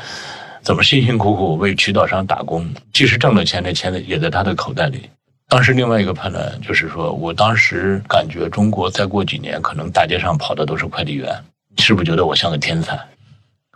[0.62, 5.10] 怎么辛辛苦苦为渠道商打工，即使挣了钱，那钱也在他的口袋里。
[5.48, 11.30] 当时另外一个判断就是说，我当时感觉中国再过几年，可能大街上跑的都是快递员。
[11.76, 12.98] 你是不是觉得我像个天才？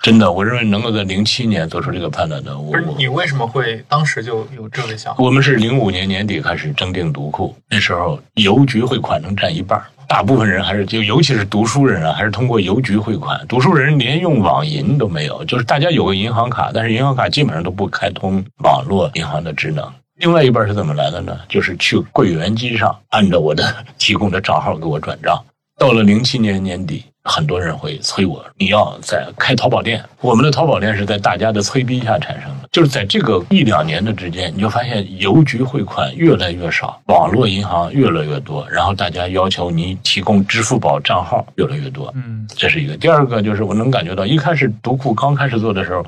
[0.06, 5.24] 真的，我认为能够在零七年做出这个判断的，我不是你为什么会当时就有这个想法？
[5.24, 13.44] 我们是零五年年底开始征订读库，那时候邮局汇款能占一半，大部分人还是就尤其是读书人啊，还是通过邮局汇款。
[13.48, 19.92] 读书人连用网银都没有，就是大家有个银行卡，但是银行卡基本上都不开通网络银行的职能。
[20.20, 21.36] 另外一半是怎么来的呢？
[21.50, 25.44] 就是去柜员机上按照我的提供的账号给我转账。
[25.80, 30.02] 到了零七年年底，很多人会催我，你要在开淘宝店。
[30.22, 42.14] 我们的淘宝店是在大家的催逼下产生的，就是在这个一两年的之间，你就发现邮局汇款越来越少，网络银行越来越多，然后大家要求你提供支付宝账号越来越多。
[42.16, 42.96] 嗯这是一个。
[42.96, 46.06] 第二个就是我能感觉到，一开始读库刚开始做的时候，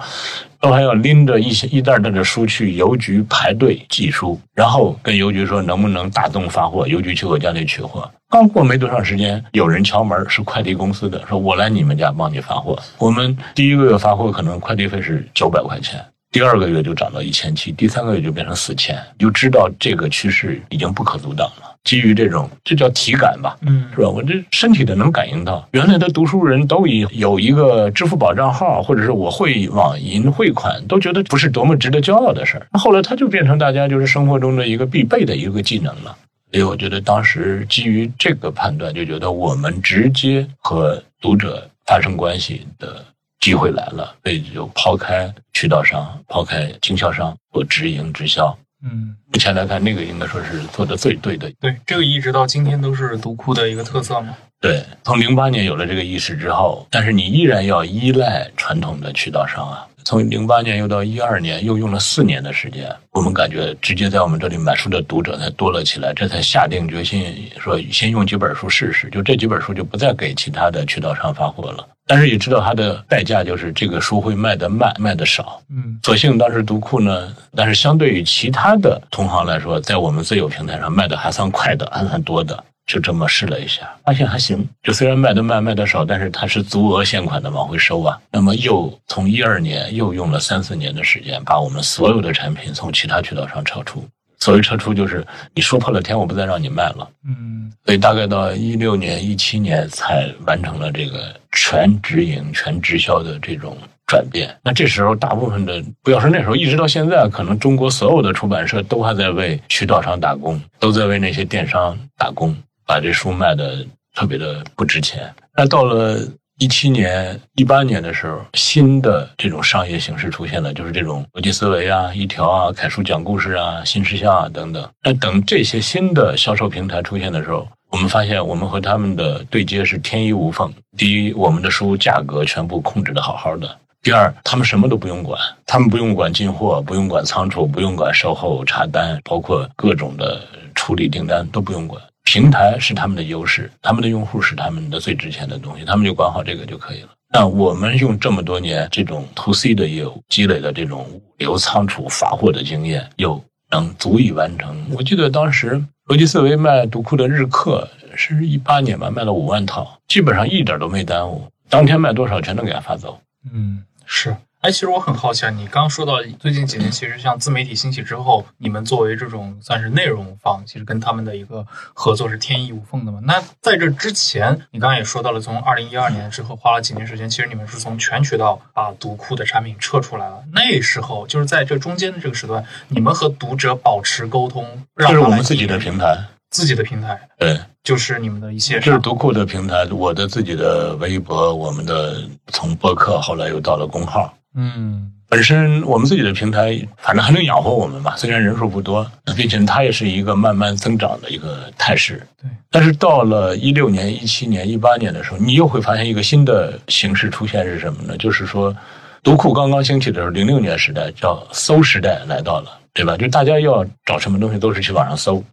[0.60, 8.10] 都还要拎着一些一袋袋的书去邮局排队寄书，然后跟邮局说能不能大宗发货，邮局去我家里取货。
[8.30, 12.78] 刚过没多长时间，有人敲门，是快递公司的，说我来你们家帮你发货。
[12.98, 16.04] 我们第一个月发货可能快递费是九百块钱。
[16.30, 21.67] 第二个月就涨到一千七，第三个月就变成四千，你就知道这个趋势已经不可阻挡了。
[21.88, 24.10] 基于这种，这叫体感吧，嗯是吧？
[24.10, 32.68] 我这身体的能感应到，原来的读书人都以有一个支付宝账号，或者是我会网银汇款，都觉得不是多么值得骄傲的事儿。
[32.74, 36.14] 后来它就变成大家就是生活中的一个必备的一个技能了。
[36.52, 43.02] 所以我觉得当时基于这个判断，就觉得我们直接和读者发生关系的
[43.40, 48.58] 机会来了，所以就抛开渠道商、抛开经销商，做直营直销。
[48.84, 51.52] 嗯，目前来看，那个应该说是做的最对的。
[51.60, 54.36] 对，这个一直到今天都是独库的一个特色嘛。
[54.60, 59.88] 对，从零八年有了这个意识之后，但是你依然要依赖传统的渠道商啊。
[60.08, 71.86] 从零八年又到一二年，又用了四年的时间，我们感觉直接在我们这里买书的读者才多了起来，这才下定决心说先用几本书试试，就这几本书就不再给其他的渠道商发货了。
[72.06, 75.62] 但是也知道它的代价就是这个书会卖得慢，卖得少。
[75.70, 82.64] 嗯，所幸当时读库呢，但是相对于其他的同行来说，在我们自有平台上卖的还算快的，还算多的。
[82.88, 84.68] 就这么试了一下，发现还行。
[84.82, 88.18] 就虽然卖的慢，卖的少，但是它是足额现款的往回收啊。
[88.32, 94.04] 那么又从一二年又用了三四年的时间，把我们所有的产品从其他渠道上撤出。
[94.40, 97.10] 所谓撤出，就是你说破了天，我不再让你卖了。
[97.28, 104.56] 嗯，所以大概到一六年、一七年才完成了这个全直营、全直销的这种转变。
[104.64, 112.56] 那这时候，大部分的不要说那时候，一直到现在，可能中国所有的出版社都还在为渠道商打工，都在为那些电商打工。
[112.88, 115.32] 把这书卖的特别的不值钱。
[115.56, 116.18] 那到了
[116.60, 124.90] 一七年、一八年的时候，新的这种商业形式出现了，就是这种逻辑思维啊、一条啊、楷书讲故事啊、新事项啊等等。
[125.04, 130.74] 那等这些新的销售平台出现的时候，我们发现我们和他们的对接是天衣无缝。
[130.98, 133.68] 第一，我们的书价格全部控制的好好的；
[134.02, 140.42] 第二，他们什么都不用管，他们不用管进货，不用管仓储，不用管售后查单，包括各种的
[140.74, 142.02] 处理订单都不用管。
[142.28, 147.08] 平台是他们的优势，他们的用户是他们的最值钱的东西，他们就管好这个就可以了。
[147.32, 154.76] 那我们用这么多年这种 to C 的业务积累的这种物流仓储发货的经验，又能足以完成。
[154.92, 163.18] 我记得当时逻辑思维卖读库的日课是一八年吧，卖了五万套，基本上一点都没耽误，当天卖多少全都给他发走。
[163.54, 164.36] 嗯，是。
[164.62, 173.20] 哎，其实我很好奇啊，你刚刚说到最近几年，其实像自媒体兴起之后，你们作为这种算是内容方，其实跟他们的一个合作是天衣无缝的嘛。
[173.24, 180.44] 那在这之前，你刚刚也说到了，从二零一二年之后花了几年时间，其实你们是从全渠道把读库的产品撤出来了。
[180.52, 184.66] 那时候就是在这中间的这个时段，你们和读者保持沟通，
[184.96, 186.18] 让我们自己的平台，
[186.50, 194.34] 自己的平台，对，就是你们的一些这是读库的平台，我的自己的微博，我们的从播客后来又到了公号。
[194.58, 202.26] 嗯本身我们自己的平台，反正还能养活我们吧，虽然人数不多，并且它也是一个慢慢增长的一个态势。
[202.42, 208.16] 对，但是到了一六年、一七年、一八年的时候，你又会发现一个新的形式出现是什么呢？
[208.18, 208.74] 就是说，
[209.22, 213.16] 读库刚刚兴起的时候，零六年时代叫搜时代来到了，对吧？
[213.16, 215.44] 就大家要找什么东西都是去网上搜，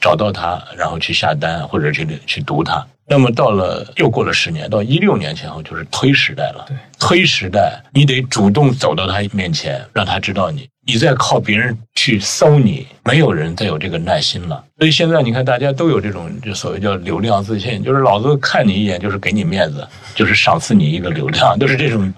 [0.00, 2.82] 找到它，然后去下单或者去去读它。
[3.06, 6.64] 那么到了又过了十年，到一六年前后就是推时代了。
[6.66, 10.66] 对，推时代，你得主动走到他面前，让他知道你。
[10.88, 14.64] 你再靠别人去搜你，没有人再有这个耐心了。
[14.78, 22.12] 所以现在你看，大家都有这种就所谓叫流量自信，就是老子看你一眼就是给你面子，就是赏赐你一个流量，都是这种。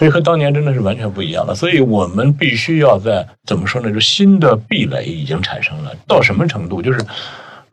[0.00, 1.54] 所以和当年真的是完全不一样了。
[1.54, 3.92] 所以我们必须要在怎么说呢？
[3.92, 6.80] 就新的壁垒已经产生了，到什么程度？
[6.80, 6.98] 就是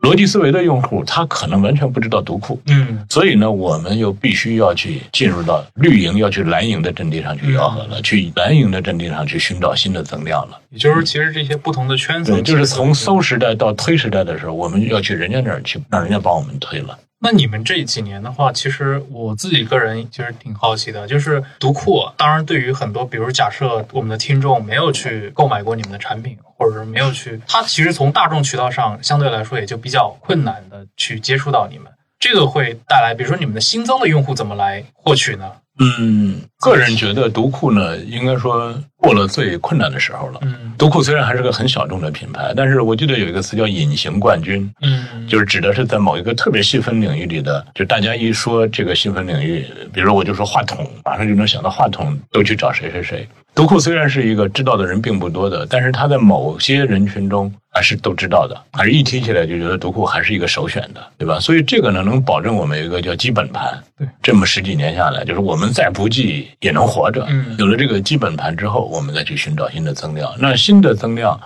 [0.02, 10.60] 逻辑思维的用户，他可能完全不知道读库，嗯所以呢，我们又必须要去进入到绿营，要去蓝营的阵地上去吆喝了，去蓝营的阵地上去寻找新的增量了。
[10.68, 16.96] 也就是其实这些不同的圈子对，，就是从搜时代到推时代的时候，我们要去人家那儿去，让人家帮我们推了。
[17.20, 35.50] 那你们这几年的话，其实我自己个人其实挺好奇的，就是读库，当然对于很多，比如假设我们的听众没有去购买过你们的产品，或者是没有去，他其实从大众渠道上相对来说也就比较困难的去接触到你们，这个会带来，比如说你们的新增的用户怎么来获取呢？
[35.80, 40.40] 嗯，个人觉得读库呢，应该说过了最困难的时候了。
[40.42, 53.28] 嗯独库虽然还是个很小众的品牌，但是我记得有一个词叫“隐形冠军”，嗯就是指的是在某一个特别细分领域里的，就大家一说这个细分领域，比如我就说话筒，马上就能想到话筒，都去找谁谁谁。
[53.56, 61.40] 独库虽然是一个知道的人并不多的，但是他在某些人群中还是都知道的，还是一提起来就觉得独库还是一个首选的，对吧？
[61.40, 63.82] 所以这个呢，能保证我们有一个叫基本盘。
[63.98, 67.26] 对，这么十几年下来，就是我们再不济也能活着。
[67.28, 70.32] 嗯有了这个基本盘之后，我们再去寻找新的增量。
[70.38, 71.38] 那新的增量，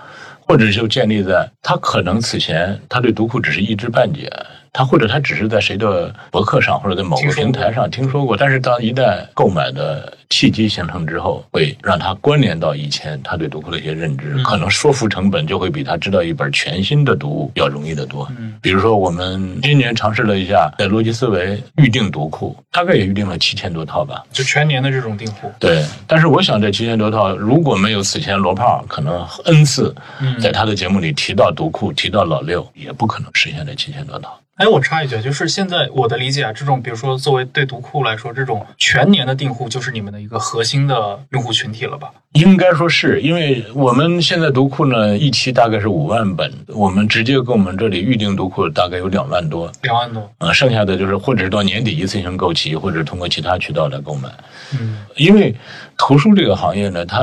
[0.47, 4.31] 或者就建立在他可能此前他对独库只是一知半解，
[4.73, 18.27] 他或者他只是在谁的博客上或者在某个平台上听说过，但是当一旦购买的契机形成之后，会让他关联到以前他对读库的一些认知，可能说服成本就会比他知道一本全新的读物要容易得多。
[18.39, 24.23] 嗯比如说，我们今年尝试了一下在逻辑思维预定读库，大概也预定了七千多套吧。
[24.31, 34.39] 就全年的这种订户，对，但是我想这七千多套，如果没有此前罗胖可能 N 次嗯在他的节目里提到读库、提到老六，也不可能实现这七千多套。
[34.57, 42.11] 哎，我插一句，就是现在我的理解啊，这种比如说作为对读库来说，这种全年的订户就是你们的一个核心的用户群体了吧？
[42.33, 54.29] 应该说是因为我们现在读库呢，一期大概是五万本，我们直接跟我们这里预定读库大概有两万多，两万多，呃，剩下的就是或者是到年底一次性购齐，或者通过其他渠道来购买。
[54.79, 55.55] 嗯因为
[55.97, 57.19] 图书这个行业呢，它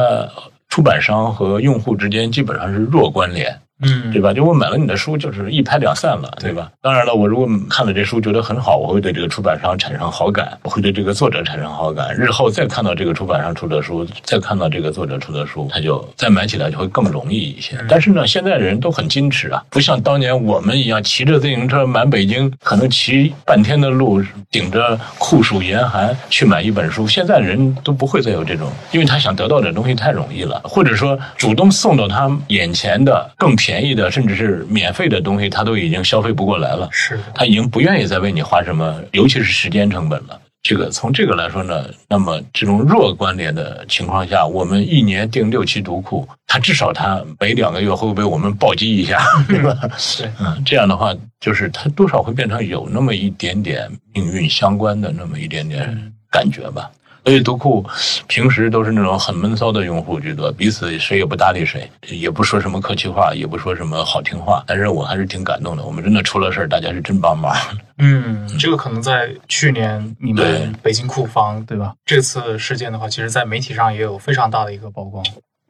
[0.68, 3.56] 出版商和用户之间基本上是弱关联。
[3.82, 4.32] 嗯，对吧？
[4.32, 6.70] 就我买了你的书，就是一拍两散了，对吧？
[6.82, 12.14] 当然了，我如果看了这书觉得很好，我会对这个出版商产生好感，我会对这个作者产生好感。
[12.14, 17.78] 日后再看到这个出版商出的书，再看到这个作者出的书，他就再买起来就会更容易一些。
[17.88, 27.06] 但是呢，现在人都很矜持啊，不像当年我们一样骑着自行车满北京，可能骑半天的路，顶着酷暑严寒去买一本书。
[27.06, 36.88] 现在人都不会再有这种，因为他想得到的东西太容易了，或者说主动送到他眼前的更便宜的，甚至是免费的东西，他都已经消费不过来了。
[36.90, 40.40] 是，他已经不愿意再为你花什么，尤其是时间成本了。
[40.62, 49.18] 这个从这个来说呢，那么这种弱关联的情况下，我们一年订六期读库，它至少它每两个月会被我们暴击一下，
[49.48, 49.74] 对吧？
[50.18, 56.90] 对，嗯，这样的话，就是它多少会变成有那么一点点命运相关的那么一点点感觉吧。
[57.24, 57.84] 所以读库
[58.26, 64.64] 平时都是那种很闷骚的用户居多，彼此谁也不搭理谁，也不说什么客气话，也不说什么好听话。
[64.66, 67.54] 但是我还是挺感动的，我们真的出了事儿，大家是真帮忙。
[67.98, 71.94] 嗯，这个可能在去年你们北京库房对吧？
[72.04, 75.24] 这次事件的话，其实在媒体上也有非常大的一个曝光。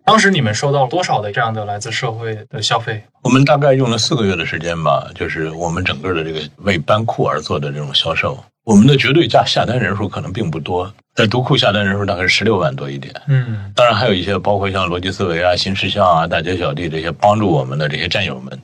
[0.05, 3.05] 当时你们收到了多少的这样的来自社会的消费？
[3.23, 8.39] 我们大概用了四个月的时间吧，就是我们整个的这个为班库而做的这种销售。
[8.71, 13.13] 我们的绝对价下单人数可能并不多，在读库下单人数大概是十六万多一点。
[13.27, 18.57] 嗯当然还有一些包括像逻辑思维啊、新事项啊、大街小地这些帮助我们的这些战友们，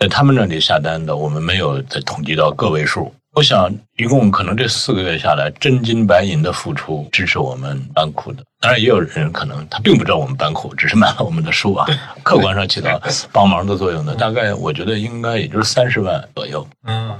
[0.00, 3.14] 在他们那里下单的，我们没有再统计到个位数。
[3.36, 8.42] 我想，一共可能这四个月下来，真金白银的付出支持我们班库的。
[8.60, 11.86] 当然，也有人可能他并不知道我们班库，只是买了我们的书啊，
[12.22, 12.98] 客观上起到
[13.30, 14.14] 帮忙的作用的。
[14.14, 16.66] 大概我觉得应该也就是三十万左右。
[16.86, 17.14] 嗯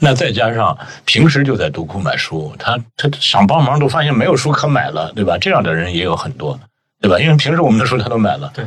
[0.00, 5.36] 那再加上平时就在读库买书，他他想帮忙都发现没有书可买了，对吧？
[5.38, 6.58] 这样的人也有很多，
[7.00, 7.18] 对吧？
[7.18, 8.64] 因为平时我们的书他都买了，对，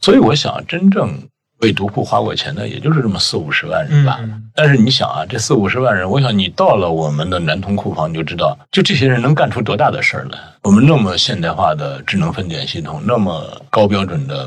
[0.00, 1.12] 所以我想真正
[1.58, 4.18] 为读库花过钱的，也就是这么四五十万人吧。
[4.22, 10.38] 嗯但是你想啊，这四五十万人，我想你到了我们的南通库房，你就知道，就这些人能干出多大的事儿来。
[10.62, 14.46] 我们那么现代化的智能分拣系统，那么高标准的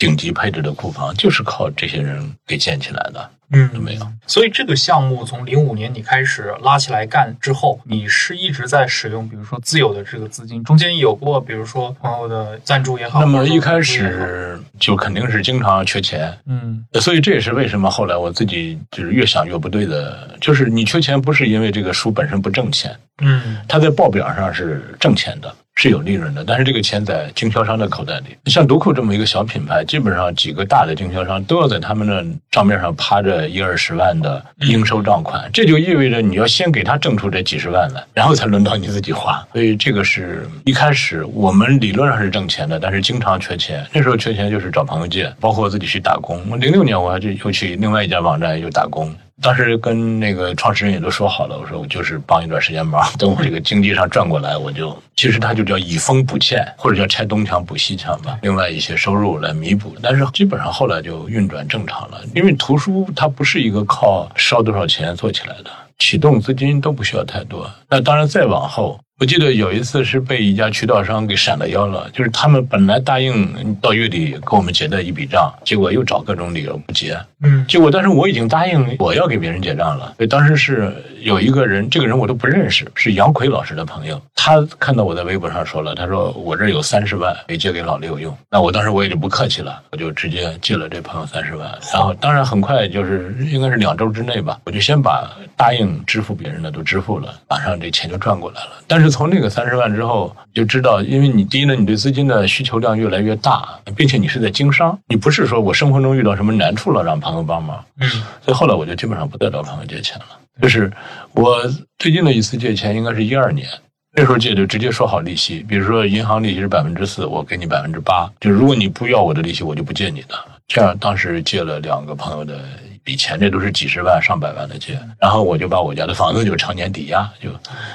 [0.00, 3.30] 顶级配置的库房，就是靠这些人给建起来的。
[3.52, 4.06] 嗯没有。
[4.28, 13.20] 所以这个项目从零五年你开始拉起来干之后，你是一直在使用，比如说自有的这个资金，中间有过，比如说朋友的赞助也好。
[13.20, 28.36] 那么一开始就肯定是经常缺钱，嗯所以这也是为什么后来我自己就是越想越不对的，就是你缺钱不是因为这个书本身不挣钱，嗯它在报表上是挣钱的，是有利润的，但是这个钱在经销商的口袋里。
[28.50, 39.42] 像独库这么一个小品牌，基本上几个大的经销商都要在他们的账面上趴着一二十万的应收账款，这就意味着你要先给他挣出这几十万来，然后才轮到你自己花。
[39.52, 43.86] 所以这个是一开始我们理论上是挣钱的，但是经常缺钱。
[43.90, 46.60] 那时候缺钱就是找朋友借，包括我自己去打工。
[46.60, 49.10] 零六年我还去又去另外一家网站又打工。
[49.42, 59.94] 当时跟那个创始人也都说好了，我说我就是帮一段时间忙， 等我这个经济上转过来，我就其实它就叫以风补欠，或者叫拆东墙补西墙吧，另外一些收入来弥补。
[60.02, 67.70] 但是基本上后来就运转正常了，因为图书它不是一个靠烧多少钱做起来的，启动资金都不需要太多。
[67.88, 69.00] 那当然再往后。
[69.20, 80.14] 我记得有一次是被一家渠道商给闪了腰了，就是他们本来答应到月底给我们结的一笔账，结果又找各种理由不结，嗯结果，但是我已经答应我要给别人结账了。
[80.16, 80.90] 所以当时是
[81.20, 84.18] 有一个人，这个人我都不认识，是杨奎老师的朋友。
[84.34, 88.34] 他看到我在微博上说了，他说我这儿有三十万没借给老六用。
[88.50, 91.70] 那我当时我也就不客气了，我就直接借了这朋友三十万。
[91.92, 98.70] 然后当然很快就是应该是两周之内吧，我就先把答应支付别人的都支付了，马上这钱就赚过来了。
[98.86, 108.08] 但是是从那个三十万之后，就知道，因为你第一呢，你对资金的需求量越来越大，并且你是在经商，你不是说我生活中遇到什么难处了让朋友帮忙，嗯
[108.42, 110.26] 所以后来我就基本上不再找朋友借钱了。
[110.62, 110.92] 就是
[111.32, 111.56] 我
[111.98, 113.66] 最近的一次借钱，应该是一二年，
[114.14, 120.34] 那时候借就直接说好利息，比如说银行利息是百分之四，我给你百分之八，就如果你不要我的利息，我就不借你的。
[120.68, 127.50] 这样当时借了两个朋友的一笔钱，这都是几十万、上百万的借，然后我就把我家的房子就常年抵押，就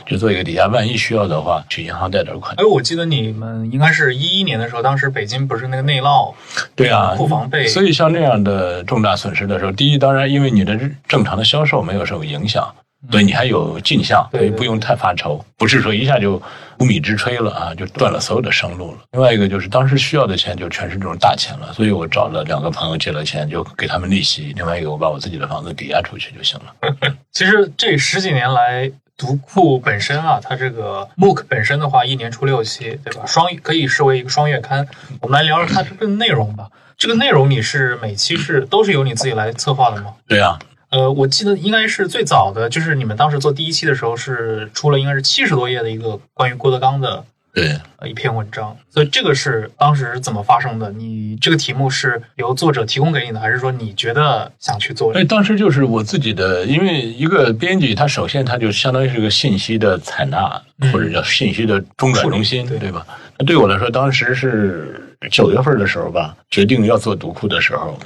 [0.06, 2.64] 就做一个抵押，万一需要的话，去银行贷点款哎，。
[2.66, 6.34] 我记得你们应该是一一年的时候，当时北京不是那个内涝，
[6.76, 12.74] 对啊，库房被所以像这样的重大损失的时候，第一，当然因为你的正常的销售没有受影响，
[13.12, 16.42] 所以你还有进项，对所以不用太发愁，不是说一下就
[16.80, 18.98] 无米之炊了啊，就断了所有的生路了。
[19.12, 26.96] 另外一个就是当时需要的钱就全是这种大钱了，所以我找了两个朋友借了钱，就给他们利息；另外一个我把我自己的房子抵押出去就行了。
[27.32, 33.26] 其实这十几年来，读库本身啊，它这个 MOOC 本身的话，一年出六期，对吧？
[33.26, 34.88] 双可以视为一个双月刊。
[35.22, 36.68] 我们来聊聊它这个内容吧。
[36.98, 40.14] 这个内容你是每期是都是由你自己来策划的吗？
[40.28, 40.58] 对啊，
[40.96, 47.78] 呃，我记得应该是最早的，就是你们当时做第一期的时候是出了应该是七十多页的一个关于郭德纲的对。
[47.98, 50.92] 呃一篇文章，所以这个是当时怎么发生的？
[50.92, 55.12] 你这个题目是由作者提供给你的，还是说你觉得想去做？
[55.14, 63.06] 哎，当时就是我自己的，因为一个编辑，他首先他就相当于是个信息的采纳，嗯或者叫信息的中转中心，对对吧？
[63.40, 67.98] 那对我来说，当时是九月份的时候吧，决定要做读库的时候，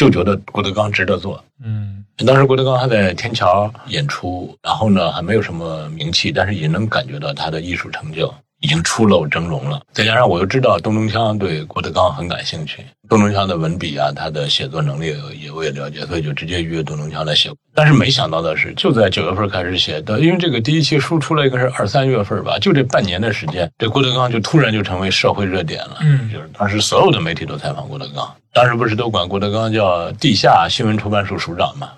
[0.00, 1.44] 就觉得郭德纲值得做。
[1.62, 9.80] 嗯当时郭德纲还在天桥演出，然后呢还没有什么名气，但是也能感觉到他的艺术成就已经初露峥嵘了。
[9.92, 17.50] 再加上我又知道东东锵对郭德纲很感兴趣，东东锵的文笔啊，他的写作能力也我也了解，所以就直接约东东锵来写。
[17.74, 25.98] 但是没想到的是，就在九月份开始写的，因为这个第一期书出来应该是二三月份吧，就这半年的时间，这郭德纲就突然就成为社会热点了。
[26.02, 31.90] 嗯就是当时所有的媒体都采访郭德纲，当时不是都管郭德纲叫地下新闻出版署署长嘛？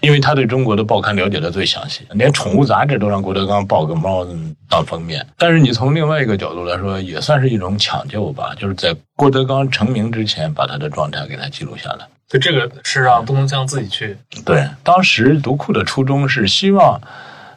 [0.00, 4.26] 因为他对中国的报刊了解的最详细，连宠物杂志都让郭德纲抱个猫
[4.68, 5.26] 当封面。
[5.36, 12.06] 但是你从另外一个角度来说，也算是一种抢救吧，就是在郭德纲成名之前，把他的状态给他记录下来。
[12.28, 17.00] 就这个是让东东江自己去，对，当时读库的初衷是希望，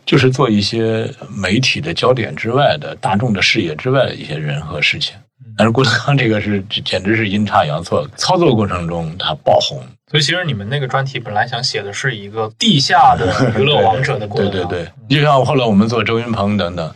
[0.06, 5.16] 就是做一些媒体的焦点之外的大众的视野之外的一些人和事情。
[5.62, 9.78] 但是郭德纲这个是简直是阴差阳错，操作过程中他爆红，
[10.09, 16.91] 所以其实你们那个专题本来想写的是一个地下的娱乐王者的郭德纲，对对对，就像后来我们做周云鹏等等，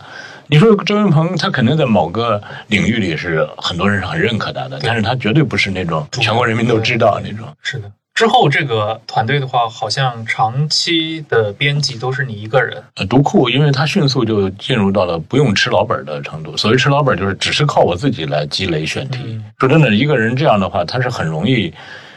[0.48, 7.46] 你说周云鹏他肯定在某个领域里是很多人是很认可他的，但是他绝对不是那种全国人民都知道那种。
[7.62, 7.88] 是的。
[8.16, 16.56] 之后这个团队的话，好像长期的编辑都是你一个人，呃，读库因为它迅速就进入到了不用吃老本的程度。
[16.56, 19.18] 所谓吃老本，就是只是靠我自己来积累选题。
[19.26, 21.70] 嗯说真的，一个人这样的话，他是很容易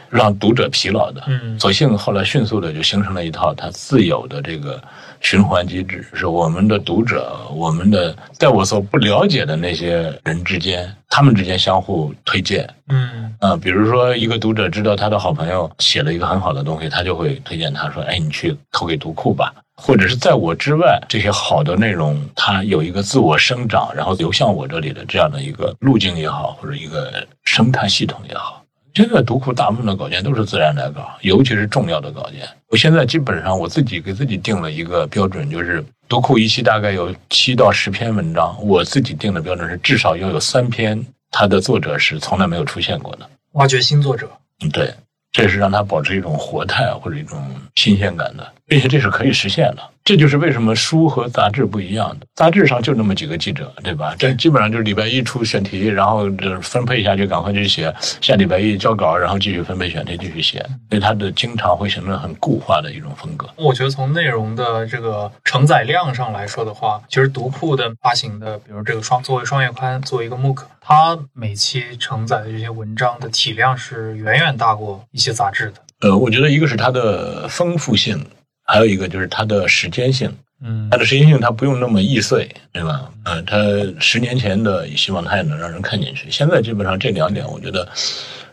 [0.08, 1.22] 让读者疲劳的。
[1.26, 4.82] 嗯所幸后来迅速的就形成了一套他自有的这个
[5.20, 12.68] 循环机制，是我们的读者，我们的在我所不了解的那些人之间，他们之间相互推荐。
[12.88, 28.59] 嗯啊、比如说一个读者知道他的好朋友写了一个很好的东西，他就会推荐他说：“哎，你去投给读库吧。”或者是在我之外，这些好的内容，它有一个自我生长，然后流向我这里的这样的一个路径也好，或者一个生态系统也好。
[29.00, 32.46] 现在读库大部分的稿件都是自然来稿，尤其是重要的稿件。
[32.68, 43.28] 我现在基本上我自己给自己定了一个标准，就是读库一期大概有七到十篇文章，我自己定的标准是至少要有三篇，它的作者是从来没有出现过的。
[43.52, 44.30] 挖掘新作者，
[44.62, 44.92] 嗯，对，
[45.32, 47.42] 这是让它保持一种活态或者一种
[47.74, 49.82] 新鲜感的，并且这是可以实现的。
[50.02, 52.26] 这就是为什么书和杂志不一样的。
[52.34, 54.14] 杂志上就那么几个记者，对吧？
[54.18, 63.48] 这基本上就是礼拜一出选题，然后这分配一下就赶快去写，下礼拜一交稿，然后继续分配选题继续写，所以它的经常会形成很固化的一种风格。
[63.56, 75.74] 我觉得从内容的这个承载量上来说的话，其实读库的发行的，比如这个双作为双月刊，作为一个 MOOC，它每期承载的这些文章的体量是远远大过一些杂志的。
[76.00, 78.24] 呃，我觉得一个是它的丰富性，
[78.70, 80.32] 还有一个就是它的时间性。
[80.62, 83.10] 嗯它的时间性它不用那么易碎，对吧？
[83.24, 83.56] 呃、它
[83.98, 86.30] 十年前的希望它也能让人看进去。
[86.30, 87.88] 现在基本上这两点，我觉得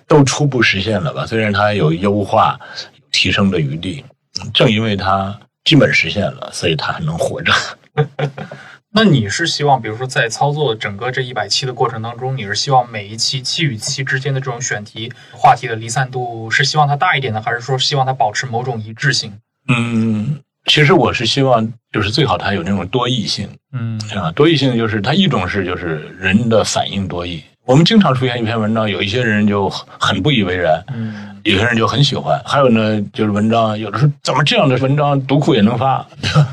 [0.08, 1.26] 都初步实现了吧。
[1.26, 2.58] 虽然它有优化、
[2.96, 4.06] 有提升的余地，
[4.42, 7.52] 嗯正因为它基本实现了，所以它还能活着。
[8.96, 19.34] 那你是希望，比如说在操作整个这一百期的过程当中，你是希望每一期期与期之间的这种选题话题的离散度是希望它大一点呢，还是说希望它保持某种一致性？
[19.68, 27.42] 嗯，其实我是希望，就是最好它有那种多义性嗯啊，多义性就是它一种是就是人的反应多义。
[27.66, 36.06] 我们经常出现一篇文章，有一些人就很不以为然，嗯有些人就很喜欢，还有呢，就是文章有的时候怎么这样的文章读库也能发，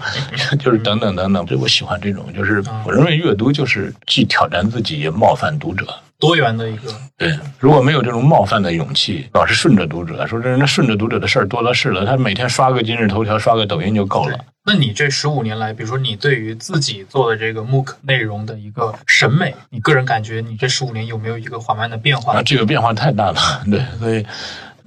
[0.58, 1.46] 就是等等等等。
[1.46, 5.86] 所以我喜欢这种，就是我认为阅读就是既挑战自己，也冒犯读者。
[6.24, 14.38] 多元的一个，对，如果没有这种冒犯的勇气，老是顺着读者，说这那，顺着读者的事儿多了是了，他每天刷个今日头条，刷个抖音就够了。
[14.66, 22.42] 那你这十五年来，比如说你对于自己做的这个 MOOC 内容的一个审美，你个人感觉你这十五年有没有一个缓慢的变化啊，？
[22.42, 23.36] 这个变化太大了，
[23.70, 24.24] 对，所以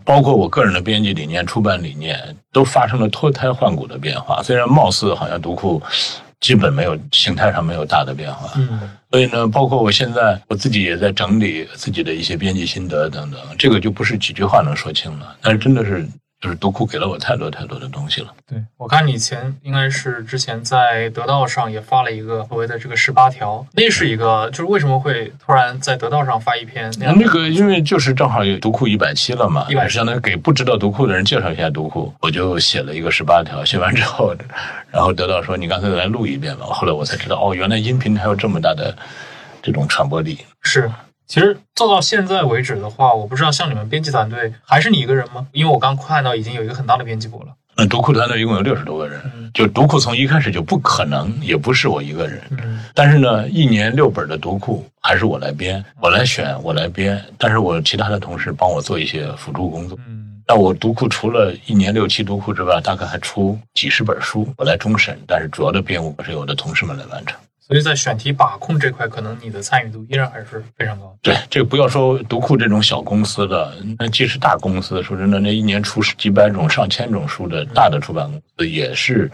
[0.04, 2.20] 包括我个人的编辑理念、出版理念，
[2.52, 4.42] 都发生了脱胎换骨的变化。
[4.42, 5.80] 虽然貌似好像读库
[6.40, 15.36] 基本没有形态上没有大的变化，嗯所以呢，包括我现在我自己也在整理自己的一些编辑心得等等，这个就不是几句话能说清了。
[15.42, 16.06] 但是真的是，
[16.40, 18.34] 就是读库给了我太多太多的东西了。
[18.48, 34.36] 对，我看你以前应该是之前在得到上也发了一个所谓的这个十八条，那是一个就是为什么会突然在得到上发一篇那样那个因为就是正好有读库一百期了嘛，一百期相当于给不知道读库的人介绍一下读库，我就写了一个十八条，写完之后，
[34.92, 36.66] 然后得到说你刚才来录一遍吧。
[36.68, 38.96] 后来我才知道，哦，原来音频还有这么大的
[39.64, 40.38] 这种传播力。
[40.62, 40.92] 是，
[41.28, 45.46] 其实做到现在为止的话，我不知道像你们编辑团队还是你一个人吗？
[45.52, 47.48] 因为我刚看到已经有一个很大的编辑部了。
[47.80, 49.22] 嗯读库团队一共有六十多个人，
[49.54, 52.42] 就读库从一开始就不可能，也不是我一个人。
[52.50, 57.24] 嗯但是呢，一年六本的读库还是我来编，我来选，我来编。
[57.38, 59.96] 但是我其他的同事帮我做一些辅助工作。
[60.08, 67.38] 嗯那我读库除了一年六期读库之外，大概还出几十本书，我来终审，但是主要的编务是由我的同事们来完成。
[67.68, 71.14] 所以在选题把控这块，可能你的参与度依然还是非常高。
[71.22, 79.30] 对，这个不要说读库这种小公司的，那即使大公司，说真的，那一年出十几百种、上千种书的大的出版公司，也是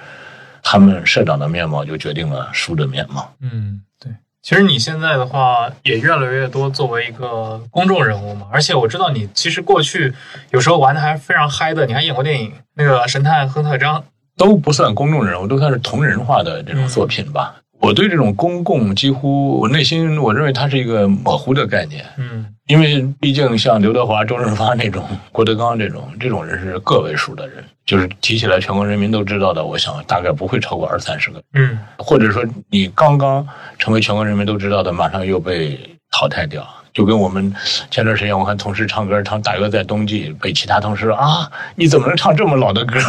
[0.63, 3.31] 他们社长的面貌就决定了书的面貌。
[3.39, 4.11] 嗯，对，
[4.41, 10.11] 其实你现在的话也越来越多作为一个公众人物嘛，而且我知道你其实过去
[10.49, 13.99] 有时候玩的还非常嗨的，你还演过电影，那个《神探亨特张》。
[14.35, 17.53] 都不算公众人物，都算是同人化的这种作品吧。
[17.83, 25.03] 我对这种公共几乎，我内心我认为它是一个模糊的概念，嗯因为毕竟像刘德华、周润发那种、
[25.33, 31.43] 郭德纲这种这种人是个位数的人，就是提起来全国人民都知道的，我想大概不会超过二三十个。
[31.55, 33.45] 嗯或者说你刚刚
[33.77, 35.77] 成为全国人民都知道的，马上又被
[36.09, 36.65] 淘汰掉。
[36.93, 37.53] 就跟我们
[37.89, 42.99] 前段时间我看同事唱歌唱《大约在冬季》，被其他同事说啊，你怎么能唱这么老的歌，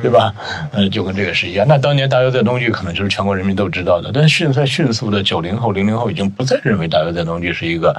[0.00, 0.34] 对吧？
[0.72, 1.66] 嗯，就跟这个是一样。
[1.68, 7.94] 那当年《大约在冬季》可能就是全国人民都知道的，但是现在迅速的九零后、零零后已经不再认为《大约在冬季》是一个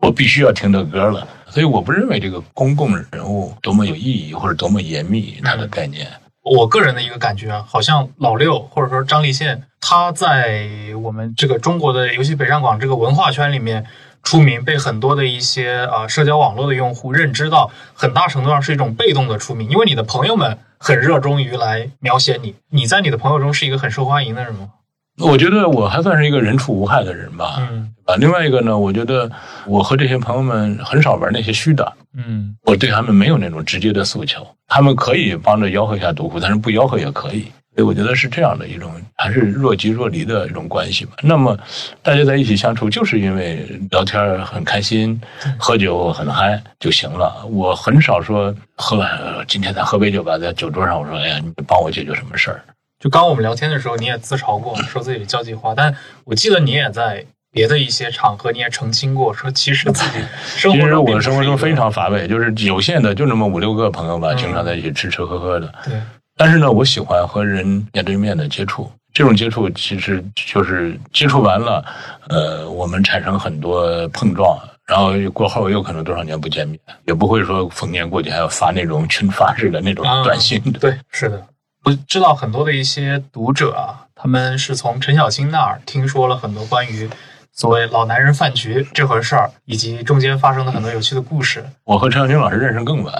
[0.00, 1.26] 我必须要听的歌了。
[1.48, 6.06] 所以我不认为这个公共人物多么有意义或者多么严密，它的概念。
[6.42, 10.66] 我个人的一个感觉啊，好像老六或者说张立宪，他在
[11.02, 13.84] 我们这个中国的，尤其北上广这个文化圈里面
[14.22, 24.70] 出名，被很多的一些啊、社交网络的用户认知到，很大程度上是一种被动的出名，因为你的朋友们很热衷于来描写你，你在你的朋友中是一个很受欢迎的人吗？
[25.18, 27.56] 我觉得我还算是一个人畜无害的人吧。
[27.58, 29.30] 嗯啊，另外一个呢，我觉得
[29.66, 37.46] 我和这些朋友们很少玩那些虚的，嗯我对他们没有那种直接的诉求，他们可以帮着吆喝一下独库，但是不吆喝也可以。
[37.74, 41.12] 所以我觉得是这样的一种，还是若即若离的一种关系吧。
[41.22, 41.58] 那么
[42.02, 45.18] 大家在一起相处，就是因为聊天很开心，
[45.58, 47.46] 喝酒很嗨就行了。
[47.50, 52.62] 我很少说喝完呃今天咱喝杯酒吧，在酒桌上我说，哎呀，你帮我解决什么事儿？
[53.00, 55.94] 就刚我们聊天的时候，你也自嘲过，说自己交际花，但
[56.24, 60.18] 我记得你也在别的一些场合，你也澄清过，说其实自己
[60.56, 65.74] 生其实活中并不是我生活中非常乏味，就是有限的，就那么五六个朋友吧，经常在一起吃吃喝喝的。
[65.84, 65.94] 对，
[66.36, 71.84] 但是呢，我喜欢和人面对面的接触，这种接触其实就是接触完了，
[72.28, 80.60] 呃，我们产生很多碰撞，然后过后又可能多少年不见面，也不会说逢年过节还要发那种群发式的那种啊短信。
[80.80, 81.46] 对，是的，
[81.84, 87.08] 我知道很多的一些读者啊，他们是从陈小青那儿听说了很多关于
[87.52, 91.64] 所谓老男人饭局这回事儿，以及中间发生的很多有趣的故事。
[91.84, 93.14] 我和陈小青老师认识更晚，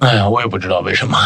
[0.00, 1.18] 哎呀，我也不知道为什么，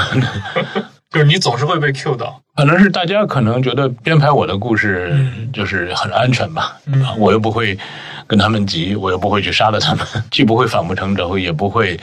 [1.12, 6.76] 就是你总是会被 Q 到，可能是大家可能觉得编排我的故事嗯就是很安全吧，
[7.18, 7.78] 我又不会
[8.26, 11.98] 跟他们急，我又不会去杀了他们， 既不会反目成仇，也不会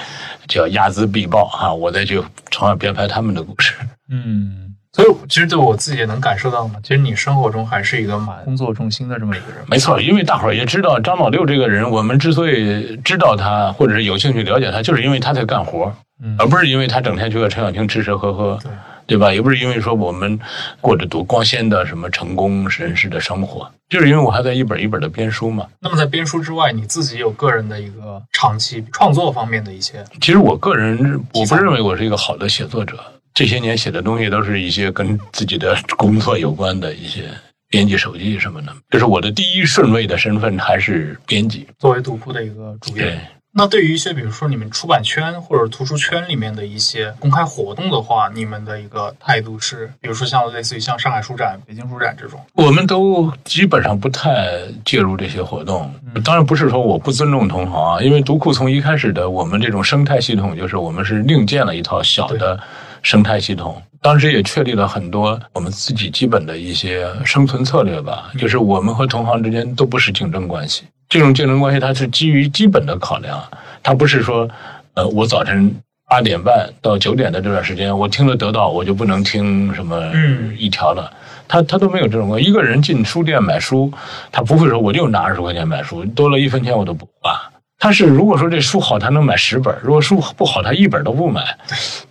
[0.48, 3.74] 叫睚眦必报啊，我再去从而编排他们的故事。
[4.12, 9.64] 嗯，所以其实对我自己也能感受到嘛，其实你生活中还是一个蛮工作重心的这么一个人。
[9.68, 15.92] 没错，因为大伙儿也知道张老六这个人，我们之所以知道他，或者是有兴趣了解他，就是因为他在干活，
[16.22, 18.60] 嗯而不是因为他整天去和陈小青吃吃喝喝。
[18.62, 18.72] 对
[19.10, 19.34] 对吧？
[19.34, 20.40] 也不是因为说我们
[20.80, 25.68] 过着多光鲜的什么成功人士的生活，就是因为我还在一本一本的编书嘛。
[25.80, 32.98] 那么在编书之外，你自己有个人的一个长期创作方面的一些，其实我个人我不认为我是一个好的写作者，
[33.34, 37.24] 这些年写的东西都是一些跟自己的工作有关的一些
[37.70, 38.76] 编辑手记什么的。
[38.92, 41.66] 就是我的第一顺位的身份还是编辑。
[41.80, 55.92] 作为读库的一个主对编。，那对于一些比如说你们出版圈或者图书圈里面的一些公开活动的话，你们的一个态度是，比如说像类似于像上海书展、北京书展这种，我们都基本上不太介入这些活动。
[56.24, 62.60] 当然不是说我不尊重同行啊，因为读库从一开始的我们这种生态系统，就是我们是另建了一套小的
[63.02, 63.82] 生态系统。
[64.02, 70.84] 当时也确立了很多我们自己基本的一些生存策略吧，就是我们和同行之间都不是竞争关系。
[71.10, 73.44] 这种竞争关系它是基于基本的考量，
[73.82, 74.48] 它不是说，
[74.94, 75.76] 呃，我早晨
[76.08, 81.12] 八点半到九点的这段时间，我听了得到，我就不能听什么嗯一条了。
[81.48, 82.48] 他他都没有这种关系。
[82.48, 83.92] 一个人进书店买书，
[84.32, 87.42] 他不会说我就拿二十块钱买书，多了一分钱我都不花。
[87.80, 91.58] 他是如果说这书好，他能买十本；如果书不好，他一本都不买。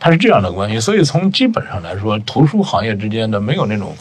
[0.01, 0.80] 他是这样的关系。
[0.80, 3.94] 所以从基本上来说，图书行业之间的没有那种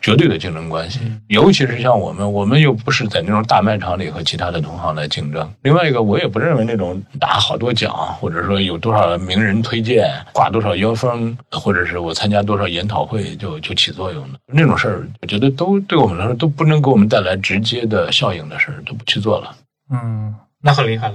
[0.00, 1.00] 绝对的竞争关系。
[1.28, 5.50] 尤其是像我们，我们又不是在那种大卖场里和其他的同行来竞争。
[5.62, 19.54] 另外一个，我也不认为那种打好多奖，或者说有多少名人推荐、挂多少腰封，或者是我参加多少研讨会就就起作用的那种事儿，我觉得都对我们来说都不能给我们带来直接的效应的事儿，都不去做了。
[19.92, 21.14] 嗯，那很厉害了。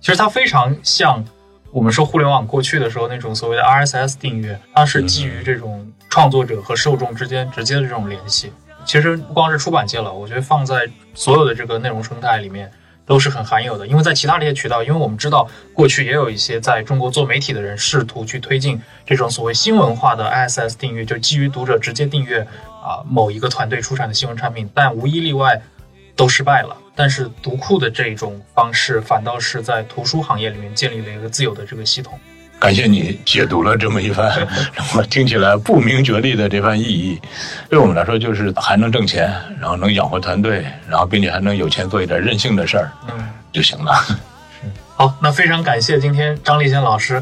[0.00, 1.24] 其实它非常像
[1.70, 8.52] 我们说互联网过去的时候那种所谓的 RSS 订阅，它是基于这种创作者和受众之间直接的这种联系。
[8.84, 12.70] 其实不光是出版界了，我觉得放在所有的这个内容生态里面
[13.06, 13.86] 都是很罕有的。
[13.86, 22.46] 因为在其他这些渠道，因为我们知道过去也有一些在中国做媒体的人试图去推进这种所谓新文化的 ISS 订阅，就基于读者直接订阅
[22.82, 25.62] 啊、某一个团队出产的新闻产品，但无一例外
[26.14, 26.76] 都失败了。
[26.94, 32.20] 但是读库的这种方式，反倒是在图书行业里面建立了一个自有的这个系统。
[32.62, 34.46] 感谢你解读了这么一番，
[35.10, 37.20] 听起来不明觉厉的这番意义，
[37.68, 43.92] 对我们来说就是还能挣钱，然后能养活团队，然后并且还能有钱做一点任性的事儿嗯，就行了。
[44.94, 47.20] 好，那非常感谢今天张立先老师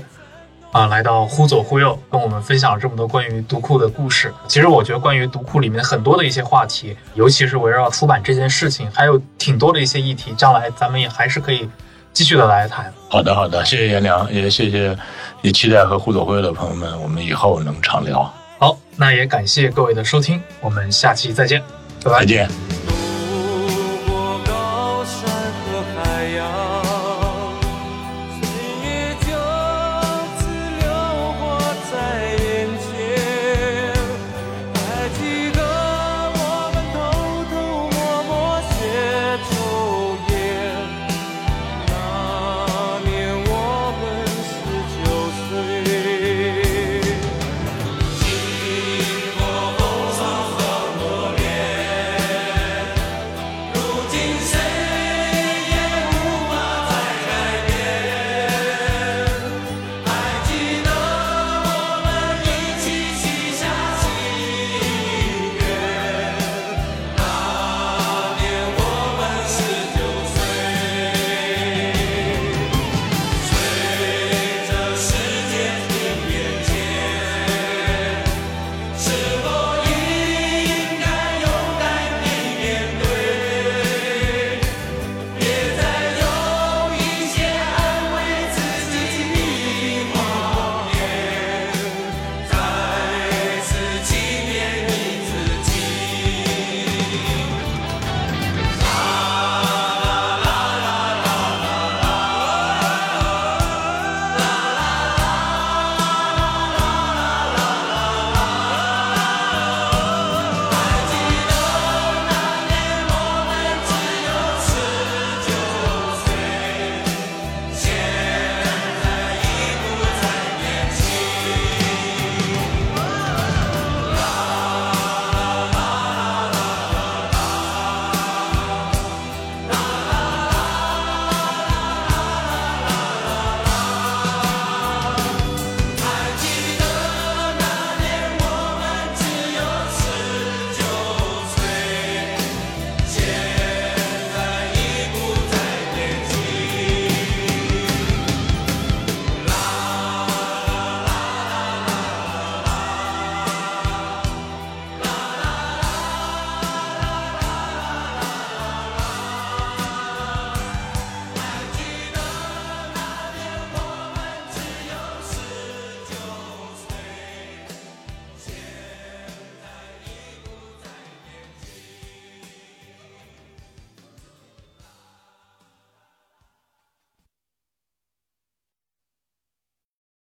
[0.72, 4.30] 啊、来到忽左忽右，跟我们分享了这么多关于读库的故事。
[4.46, 11.66] 其实我觉得关于读库里面很多的一些话题，尤其是围绕出版这件事情，还有挺多的一些议题，将来咱们也还是可以
[12.12, 12.92] 继续的来谈。
[13.08, 14.96] 好的，好的，谢谢颜良，也谢谢，
[15.42, 18.32] 也期待和互左会的朋友们，我们以后能常聊。
[18.58, 21.62] 好，那也感谢各位的收听，我们下期再见，
[22.04, 22.26] 拜拜再。
[22.26, 22.89] 见。